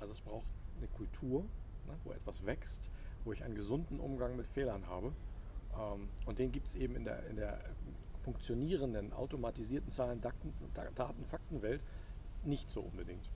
Also 0.00 0.12
es 0.12 0.20
braucht 0.20 0.46
eine 0.78 0.88
Kultur, 0.88 1.42
ne, 1.86 1.94
wo 2.04 2.12
etwas 2.12 2.44
wächst, 2.46 2.90
wo 3.24 3.32
ich 3.32 3.42
einen 3.44 3.54
gesunden 3.54 4.00
Umgang 4.00 4.36
mit 4.36 4.46
Fehlern 4.46 4.86
habe. 4.86 5.12
Ähm, 5.78 6.08
und 6.26 6.38
den 6.38 6.52
gibt 6.52 6.68
es 6.68 6.74
eben 6.74 6.96
in 6.96 7.04
der, 7.04 7.26
in 7.26 7.36
der 7.36 7.60
funktionierenden, 8.22 9.12
automatisierten 9.12 9.90
Zahlen, 9.90 10.20
Daten, 10.20 10.52
Faktenwelt 11.26 11.82
nicht 12.44 12.70
so 12.70 12.80
unbedingt. 12.80 13.28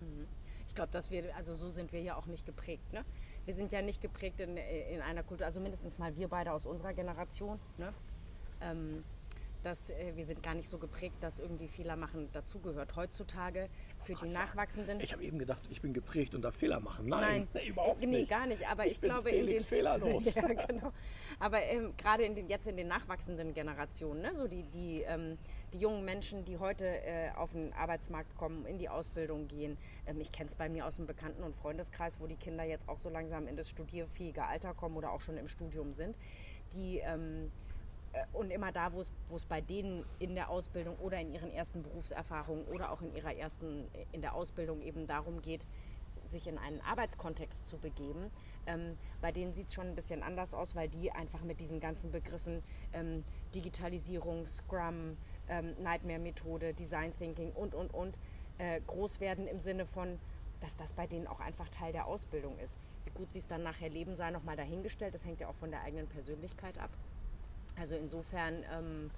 Mhm. 0.00 0.26
Ich 0.66 0.74
glaube, 0.74 0.92
dass 0.92 1.10
wir, 1.10 1.34
also 1.36 1.54
so 1.54 1.68
sind 1.68 1.92
wir 1.92 2.00
ja 2.00 2.16
auch 2.16 2.26
nicht 2.26 2.46
geprägt. 2.46 2.92
Ne? 2.92 3.04
wir 3.44 3.54
sind 3.54 3.72
ja 3.72 3.82
nicht 3.82 4.00
geprägt 4.00 4.40
in, 4.40 4.56
in 4.56 5.00
einer 5.00 5.22
Kultur, 5.22 5.46
also 5.46 5.60
mindestens 5.60 5.98
mal 5.98 6.16
wir 6.16 6.28
beide 6.28 6.52
aus 6.52 6.66
unserer 6.66 6.92
Generation. 6.92 7.58
Ne? 7.78 7.92
Ähm, 8.60 9.04
dass 9.62 9.90
äh, 9.90 10.12
wir 10.14 10.24
sind 10.24 10.42
gar 10.42 10.54
nicht 10.54 10.68
so 10.68 10.78
geprägt, 10.78 11.16
dass 11.20 11.38
irgendwie 11.38 11.68
Fehler 11.68 11.96
machen 11.96 12.28
dazugehört. 12.32 12.96
Heutzutage 12.96 13.68
für 14.04 14.14
die 14.14 14.28
Nachwachsenden. 14.28 15.00
Ich 15.00 15.12
habe 15.12 15.24
eben 15.24 15.38
gedacht, 15.38 15.62
ich 15.70 15.80
bin 15.80 15.92
geprägt 15.92 16.34
und 16.34 16.42
da 16.42 16.50
Fehler 16.50 16.80
machen. 16.80 17.08
Nein, 17.08 17.48
Nein 17.52 17.66
überhaupt 17.66 18.00
nicht. 18.00 18.10
Nee, 18.10 18.24
gar 18.24 18.46
nicht. 18.46 18.68
Aber 18.68 18.86
ich, 18.86 18.92
ich 18.92 19.00
glaube 19.00 19.30
in 19.30 19.46
den 19.46 19.60
fehlerlos. 19.60 20.24
ja, 20.34 20.46
genau. 20.46 20.92
Aber 21.38 21.62
ähm, 21.62 21.94
gerade 21.96 22.24
in 22.24 22.34
den, 22.34 22.48
jetzt 22.48 22.66
in 22.66 22.76
den 22.76 22.88
nachwachsenden 22.88 23.54
Generationen, 23.54 24.22
ne, 24.22 24.34
so 24.34 24.48
die, 24.48 24.64
die, 24.64 25.02
ähm, 25.02 25.38
die 25.72 25.78
jungen 25.78 26.04
Menschen, 26.04 26.44
die 26.44 26.58
heute 26.58 26.86
äh, 26.86 27.30
auf 27.36 27.52
den 27.52 27.72
Arbeitsmarkt 27.72 28.36
kommen, 28.36 28.66
in 28.66 28.78
die 28.78 28.88
Ausbildung 28.88 29.48
gehen. 29.48 29.78
Ähm, 30.06 30.20
ich 30.20 30.32
kenne 30.32 30.48
es 30.48 30.54
bei 30.54 30.68
mir 30.68 30.86
aus 30.86 30.96
dem 30.96 31.06
Bekannten- 31.06 31.42
und 31.42 31.54
Freundeskreis, 31.54 32.20
wo 32.20 32.26
die 32.26 32.36
Kinder 32.36 32.64
jetzt 32.64 32.88
auch 32.88 32.98
so 32.98 33.08
langsam 33.08 33.46
in 33.46 33.56
das 33.56 33.70
studierfähige 33.70 34.44
Alter 34.44 34.74
kommen 34.74 34.96
oder 34.96 35.12
auch 35.12 35.20
schon 35.20 35.36
im 35.36 35.48
Studium 35.48 35.92
sind. 35.92 36.18
Die 36.72 36.98
ähm, 36.98 37.50
äh, 37.70 37.71
und 38.32 38.50
immer 38.50 38.72
da, 38.72 38.92
wo 38.92 39.00
es 39.00 39.44
bei 39.46 39.60
denen 39.60 40.04
in 40.18 40.34
der 40.34 40.50
Ausbildung 40.50 40.96
oder 40.96 41.20
in 41.20 41.32
ihren 41.32 41.50
ersten 41.50 41.82
Berufserfahrungen 41.82 42.64
oder 42.66 42.92
auch 42.92 43.00
in 43.00 43.14
ihrer 43.14 43.34
ersten, 43.34 43.88
in 44.12 44.20
der 44.20 44.34
Ausbildung 44.34 44.82
eben 44.82 45.06
darum 45.06 45.40
geht, 45.40 45.66
sich 46.28 46.46
in 46.46 46.58
einen 46.58 46.80
Arbeitskontext 46.80 47.66
zu 47.66 47.78
begeben. 47.78 48.30
Ähm, 48.66 48.96
bei 49.20 49.32
denen 49.32 49.52
sieht 49.52 49.68
es 49.68 49.74
schon 49.74 49.86
ein 49.86 49.94
bisschen 49.94 50.22
anders 50.22 50.54
aus, 50.54 50.74
weil 50.74 50.88
die 50.88 51.12
einfach 51.12 51.42
mit 51.42 51.60
diesen 51.60 51.80
ganzen 51.80 52.10
Begriffen 52.10 52.62
ähm, 52.92 53.24
Digitalisierung, 53.54 54.46
Scrum, 54.46 55.16
ähm, 55.48 55.74
Nightmare-Methode, 55.82 56.74
Design 56.74 57.12
Thinking 57.18 57.52
und, 57.52 57.74
und, 57.74 57.92
und 57.92 58.18
äh, 58.58 58.80
groß 58.86 59.20
werden 59.20 59.46
im 59.46 59.60
Sinne 59.60 59.86
von, 59.86 60.18
dass 60.60 60.76
das 60.76 60.92
bei 60.92 61.06
denen 61.06 61.26
auch 61.26 61.40
einfach 61.40 61.68
Teil 61.68 61.92
der 61.92 62.06
Ausbildung 62.06 62.58
ist. 62.58 62.78
Wie 63.04 63.10
gut 63.10 63.32
sie 63.32 63.40
es 63.40 63.48
dann 63.48 63.62
nachher 63.62 63.90
leben, 63.90 64.14
sei 64.14 64.30
nochmal 64.30 64.56
dahingestellt. 64.56 65.14
Das 65.14 65.24
hängt 65.24 65.40
ja 65.40 65.48
auch 65.48 65.56
von 65.56 65.70
der 65.70 65.82
eigenen 65.82 66.06
Persönlichkeit 66.06 66.78
ab. 66.78 66.90
Also 67.76 67.96
insofern 67.96 68.64
ähm, 68.72 69.10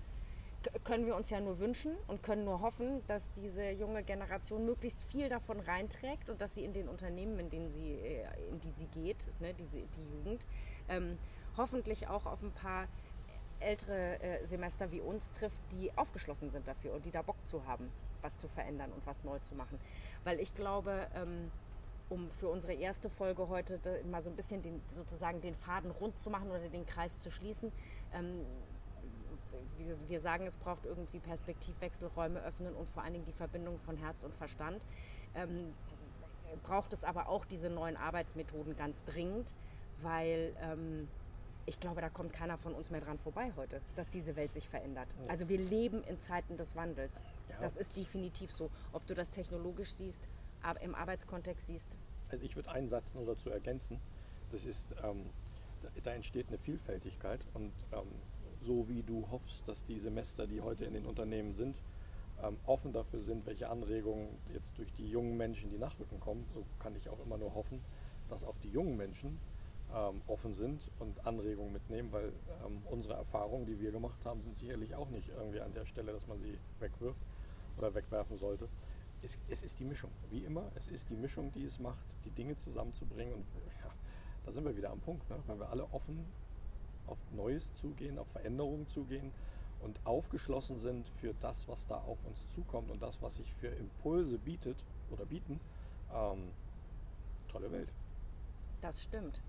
können 0.85 1.07
wir 1.07 1.17
uns 1.17 1.31
ja 1.31 1.41
nur 1.41 1.59
wünschen 1.59 1.95
und 2.07 2.23
können 2.23 2.45
nur 2.45 2.61
hoffen, 2.61 3.03
dass 3.07 3.31
diese 3.33 3.71
junge 3.71 4.03
Generation 4.03 4.65
möglichst 4.65 5.03
viel 5.03 5.29
davon 5.29 5.61
reinträgt 5.61 6.31
und 6.31 6.41
dass 6.41 6.55
sie 6.55 6.65
in 6.65 6.73
den 6.73 6.89
Unternehmen, 6.89 7.39
in 7.39 7.51
denen 7.51 7.71
sie, 7.71 7.93
äh, 7.93 8.25
in 8.51 8.61
die 8.61 8.71
sie 8.71 8.87
geht, 8.87 9.29
ne, 9.41 9.55
diese, 9.55 9.79
die 9.79 10.17
Jugend, 10.17 10.47
ähm, 10.89 11.19
hoffentlich 11.57 12.09
auch 12.09 12.27
auf 12.27 12.43
ein 12.43 12.53
paar 12.53 12.87
ältere 13.61 14.21
äh, 14.21 14.45
Semester 14.47 14.91
wie 14.91 15.01
uns 15.01 15.33
trifft, 15.33 15.59
die 15.73 15.91
aufgeschlossen 15.97 16.51
sind 16.51 16.67
dafür 16.67 16.95
und 16.95 17.05
die 17.05 17.11
da 17.11 17.23
Bock 17.23 17.37
zu 17.45 17.67
haben, 17.67 17.91
was 18.23 18.37
zu 18.37 18.49
verändern 18.49 18.91
und 18.93 19.07
was 19.07 19.25
neu 19.25 19.39
zu 19.41 19.55
machen. 19.55 19.79
Weil 20.25 20.41
ich 20.41 20.55
glaube, 20.55 21.07
ähm, 21.15 21.51
um 22.11 22.31
für 22.31 22.49
unsere 22.49 22.75
erste 22.75 23.09
Folge 23.09 23.49
heute 23.49 23.81
mal 24.11 24.23
so 24.23 24.31
ein 24.31 24.37
bisschen 24.37 24.63
den, 24.63 24.81
sozusagen 24.89 25.41
den 25.41 25.55
Faden 25.55 25.91
rund 25.91 26.19
zu 26.19 26.31
machen 26.31 26.51
oder 26.51 26.69
den 26.69 26.87
Kreis 26.87 27.19
zu 27.19 27.31
schließen, 27.31 27.73
ähm, 28.15 28.47
wir, 30.09 30.21
sagen, 30.21 30.47
es 30.47 30.57
braucht 30.57 30.87
irgendwie 30.87 31.19
Perspektivwechsel, 31.19 32.09
Räume 32.17 32.43
öffnen 32.43 32.75
und 32.75 32.89
vor 32.89 33.03
allen 33.03 33.13
Dingen 33.13 33.25
die 33.25 33.33
Verbindung 33.33 33.79
von 33.79 33.97
Herz 33.97 34.23
und 34.23 34.35
Verstand. 34.35 34.83
Ähm, 35.35 35.73
braucht 36.63 36.93
es 36.93 37.05
aber 37.05 37.29
auch 37.29 37.45
diese 37.45 37.69
neuen 37.69 37.97
Arbeitsmethoden 37.97 38.77
ganz 38.77 39.05
dringend, 39.05 39.55
weil 40.03 40.55
ähm, 40.61 41.09
ich 41.67 41.81
glaube, 41.81 42.01
da 42.01 42.09
kommt 42.09 42.33
keiner 42.33 42.59
von 42.59 42.75
uns 42.75 42.91
mehr 42.91 43.01
dran 43.01 43.19
vorbei 43.19 43.53
heute, 43.57 43.81
dass 43.97 44.09
diese 44.09 44.37
Welt 44.37 44.53
sich 44.53 44.69
verändert. 44.69 45.09
Also 45.29 45.49
wir 45.49 45.59
leben 45.59 46.03
in 46.05 46.21
Zeiten 46.21 46.57
des 46.57 46.77
Wandels. 46.77 47.25
Ja, 47.49 47.57
das 47.61 47.77
ist 47.77 47.97
definitiv 47.97 48.53
so. 48.53 48.71
Ob 48.93 49.07
du 49.07 49.15
das 49.15 49.31
technologisch 49.31 49.95
siehst, 49.95 50.29
im 50.81 50.95
Arbeitskontext 50.95 51.67
siehst. 51.67 51.89
Also 52.31 52.45
ich 52.45 52.57
würde 52.57 52.71
einen 52.71 52.89
Satz 52.89 53.15
nur 53.15 53.27
dazu 53.27 53.51
ergänzen. 53.51 54.01
Das 54.51 54.65
ist, 54.65 54.95
ähm, 55.03 55.31
da, 56.03 56.13
entsteht 56.13 56.49
eine 56.49 56.59
Vielfältigkeit 56.59 57.41
und 57.55 57.73
ähm, 57.93 58.09
so 58.65 58.89
wie 58.89 59.03
du 59.03 59.27
hoffst, 59.31 59.69
dass 59.69 59.85
die 59.85 59.99
Semester, 59.99 60.47
die 60.47 60.61
heute 60.61 60.85
in 60.85 60.95
den 60.95 61.07
Unternehmen 61.07 61.55
sind, 61.55 61.77
ähm, 62.43 62.57
offen 62.67 62.93
dafür 62.93 63.21
sind, 63.21 63.47
welche 63.47 63.69
Anregungen 63.69 64.29
jetzt 64.53 64.77
durch 64.79 64.93
die 64.95 65.09
jungen 65.09 65.37
Menschen, 65.37 65.71
die 65.71 65.79
nachrücken, 65.79 66.21
kommen, 66.21 66.47
so 66.55 66.65
kann 66.79 66.97
ich 66.97 67.09
auch 67.09 67.21
immer 67.25 67.37
nur 67.37 67.55
hoffen, 67.55 67.81
dass 68.29 68.45
auch 68.45 68.57
die 68.63 68.71
jungen 68.71 68.97
Menschen 68.97 69.39
ähm, 69.95 70.23
offen 70.27 70.55
sind 70.55 70.91
und 70.99 71.27
Anregungen 71.27 71.73
mitnehmen, 71.73 72.11
weil 72.13 72.33
ähm, 72.65 72.83
unsere 72.91 73.15
Erfahrungen, 73.15 73.67
die 73.67 73.79
wir 73.81 73.93
gemacht 73.93 74.25
haben, 74.25 74.43
sind 74.43 74.57
sicherlich 74.57 74.95
auch 74.95 75.09
nicht 75.11 75.29
irgendwie 75.29 75.61
an 75.61 75.73
der 75.75 75.87
Stelle, 75.87 76.13
dass 76.13 76.27
man 76.27 76.41
sie 76.41 76.59
wegwirft 76.81 77.21
oder 77.77 77.95
wegwerfen 77.95 78.37
sollte. 78.37 78.69
Es, 79.23 79.39
es 79.49 79.63
ist 79.63 79.81
die 79.81 79.85
Mischung, 79.85 80.11
wie 80.31 80.45
immer, 80.45 80.71
es 80.75 80.89
ist 80.89 81.11
die 81.11 81.17
Mischung, 81.17 81.53
die 81.53 81.65
es 81.65 81.79
macht, 81.79 82.05
die 82.25 82.31
Dinge 82.31 82.57
zusammenzubringen 82.57 83.35
und 83.35 83.47
da 84.45 84.53
sind 84.53 84.65
wir 84.65 84.77
wieder 84.77 84.91
am 84.91 85.01
Punkt, 85.01 85.29
ne? 85.31 85.37
weil 85.47 85.59
wir 85.59 85.69
alle 85.69 85.85
offen 85.93 86.25
auf 87.07 87.19
Neues 87.33 87.75
zugehen, 87.75 88.19
auf 88.19 88.29
Veränderungen 88.29 88.89
zugehen 88.89 89.33
und 89.81 90.01
aufgeschlossen 90.05 90.79
sind 90.79 91.09
für 91.09 91.35
das, 91.41 91.69
was 91.69 91.87
da 91.87 91.97
auf 91.97 92.25
uns 92.25 92.49
zukommt 92.51 92.91
und 92.91 93.03
das, 93.03 93.21
was 93.21 93.37
sich 93.37 93.53
für 93.53 93.69
Impulse 93.69 94.39
bietet 94.39 94.83
oder 95.11 95.27
bieten. 95.27 95.61
Ähm, 96.13 96.51
tolle 97.49 97.71
Welt. 97.71 97.93
Das 98.81 99.03
stimmt. 99.03 99.43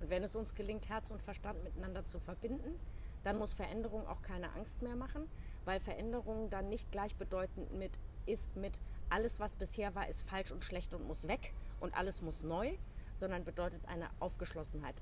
Und 0.00 0.10
wenn 0.10 0.22
es 0.22 0.36
uns 0.36 0.54
gelingt, 0.54 0.88
Herz 0.88 1.10
und 1.10 1.22
Verstand 1.22 1.62
miteinander 1.64 2.04
zu 2.04 2.18
verbinden, 2.18 2.78
dann 3.24 3.38
muss 3.38 3.54
Veränderung 3.54 4.06
auch 4.06 4.22
keine 4.22 4.52
Angst 4.52 4.82
mehr 4.82 4.94
machen, 4.94 5.28
weil 5.64 5.80
Veränderung 5.80 6.50
dann 6.50 6.68
nicht 6.68 6.92
gleichbedeutend 6.92 7.72
mit 7.72 7.98
ist 8.26 8.56
mit 8.56 8.80
alles, 9.08 9.40
was 9.40 9.56
bisher 9.56 9.94
war, 9.94 10.06
ist 10.08 10.28
falsch 10.28 10.52
und 10.52 10.62
schlecht 10.64 10.94
und 10.94 11.06
muss 11.06 11.26
weg 11.26 11.52
und 11.80 11.94
alles 11.94 12.22
muss 12.22 12.42
neu, 12.42 12.74
sondern 13.18 13.44
bedeutet 13.44 13.84
eine 13.86 14.08
Aufgeschlossenheit, 14.20 14.94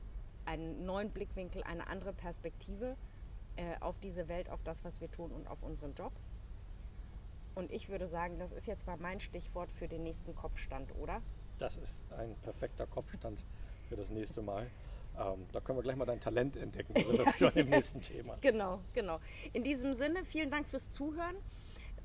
einen 0.45 0.85
neuen 0.85 1.11
Blickwinkel, 1.11 1.63
eine 1.63 1.87
andere 1.89 2.13
Perspektive 2.13 2.97
äh, 3.57 3.75
auf 3.81 3.99
diese 3.99 4.29
Welt, 4.29 4.51
auf 4.51 4.63
das, 4.63 4.85
was 4.85 5.01
wir 5.01 5.11
tun 5.11 5.31
und 5.31 5.47
auf 5.49 5.63
unseren 5.63 5.95
Job. 5.95 6.13
Und 7.55 7.73
ich 7.73 7.89
würde 7.89 8.07
sagen, 8.07 8.39
das 8.39 8.53
ist 8.53 8.67
jetzt 8.67 8.87
mal 8.87 8.99
mein 8.99 9.19
Stichwort 9.19 9.73
für 9.73 9.89
den 9.89 10.03
nächsten 10.03 10.35
Kopfstand, 10.35 10.95
oder? 10.97 11.23
Das 11.59 11.77
ist 11.79 12.05
ein 12.13 12.35
perfekter 12.43 12.87
Kopfstand 12.87 13.43
für 13.89 13.97
das 13.97 14.11
nächste 14.11 14.43
Mal. 14.43 14.67
Ähm, 15.19 15.47
da 15.53 15.61
können 15.61 15.79
wir 15.79 15.83
gleich 15.83 15.97
mal 15.97 16.05
dein 16.05 16.21
Talent 16.21 16.57
entdecken. 16.57 16.93
Da 16.93 17.01
sind 17.01 17.19
wir 17.19 17.33
schon 17.33 17.53
im 17.55 17.69
nächsten 17.71 18.03
Thema. 18.03 18.37
Genau, 18.43 18.81
genau. 18.93 19.21
In 19.55 19.65
diesem 19.65 19.95
Sinne, 19.95 20.25
vielen 20.25 20.51
Dank 20.51 20.69
fürs 20.69 20.91
Zuhören. 20.91 21.37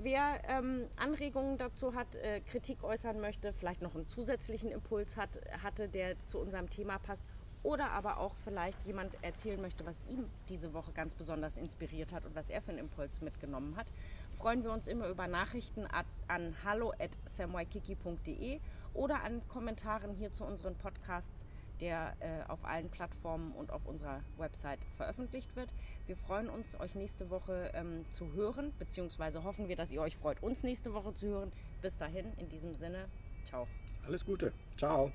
Wer 0.03 0.41
ähm, 0.47 0.87
Anregungen 0.95 1.59
dazu 1.59 1.93
hat, 1.93 2.15
äh, 2.15 2.41
Kritik 2.41 2.83
äußern 2.83 3.21
möchte, 3.21 3.53
vielleicht 3.53 3.83
noch 3.83 3.93
einen 3.93 4.09
zusätzlichen 4.09 4.71
Impuls 4.71 5.15
hat, 5.15 5.39
hatte, 5.61 5.87
der 5.87 6.17
zu 6.25 6.39
unserem 6.39 6.71
Thema 6.71 6.97
passt, 6.97 7.23
oder 7.61 7.91
aber 7.91 8.17
auch 8.17 8.33
vielleicht 8.43 8.83
jemand 8.85 9.15
erzählen 9.23 9.61
möchte, 9.61 9.85
was 9.85 10.03
ihm 10.09 10.27
diese 10.49 10.73
Woche 10.73 10.91
ganz 10.91 11.13
besonders 11.13 11.55
inspiriert 11.57 12.13
hat 12.13 12.25
und 12.25 12.33
was 12.33 12.49
er 12.49 12.61
für 12.61 12.71
einen 12.71 12.79
Impuls 12.79 13.21
mitgenommen 13.21 13.75
hat, 13.75 13.91
freuen 14.31 14.63
wir 14.63 14.71
uns 14.71 14.87
immer 14.87 15.07
über 15.07 15.27
Nachrichten 15.27 15.85
an 16.27 16.55
hallo@samwaikiki.de 16.63 18.59
oder 18.95 19.21
an 19.21 19.47
Kommentaren 19.49 20.15
hier 20.15 20.31
zu 20.31 20.43
unseren 20.45 20.73
Podcasts 20.75 21.45
der 21.81 22.15
äh, 22.19 22.49
auf 22.49 22.63
allen 22.63 22.89
Plattformen 22.89 23.51
und 23.53 23.71
auf 23.71 23.85
unserer 23.85 24.21
Website 24.37 24.79
veröffentlicht 24.95 25.55
wird. 25.55 25.73
Wir 26.07 26.15
freuen 26.15 26.49
uns, 26.49 26.79
euch 26.79 26.95
nächste 26.95 27.29
Woche 27.29 27.71
ähm, 27.73 28.05
zu 28.11 28.31
hören, 28.33 28.71
beziehungsweise 28.79 29.43
hoffen 29.43 29.67
wir, 29.67 29.75
dass 29.75 29.91
ihr 29.91 30.01
euch 30.01 30.15
freut, 30.15 30.41
uns 30.41 30.63
nächste 30.63 30.93
Woche 30.93 31.13
zu 31.13 31.27
hören. 31.27 31.51
Bis 31.81 31.97
dahin, 31.97 32.33
in 32.37 32.47
diesem 32.49 32.75
Sinne, 32.75 33.05
ciao. 33.43 33.67
Alles 34.05 34.25
Gute. 34.25 34.53
Ciao. 34.77 35.11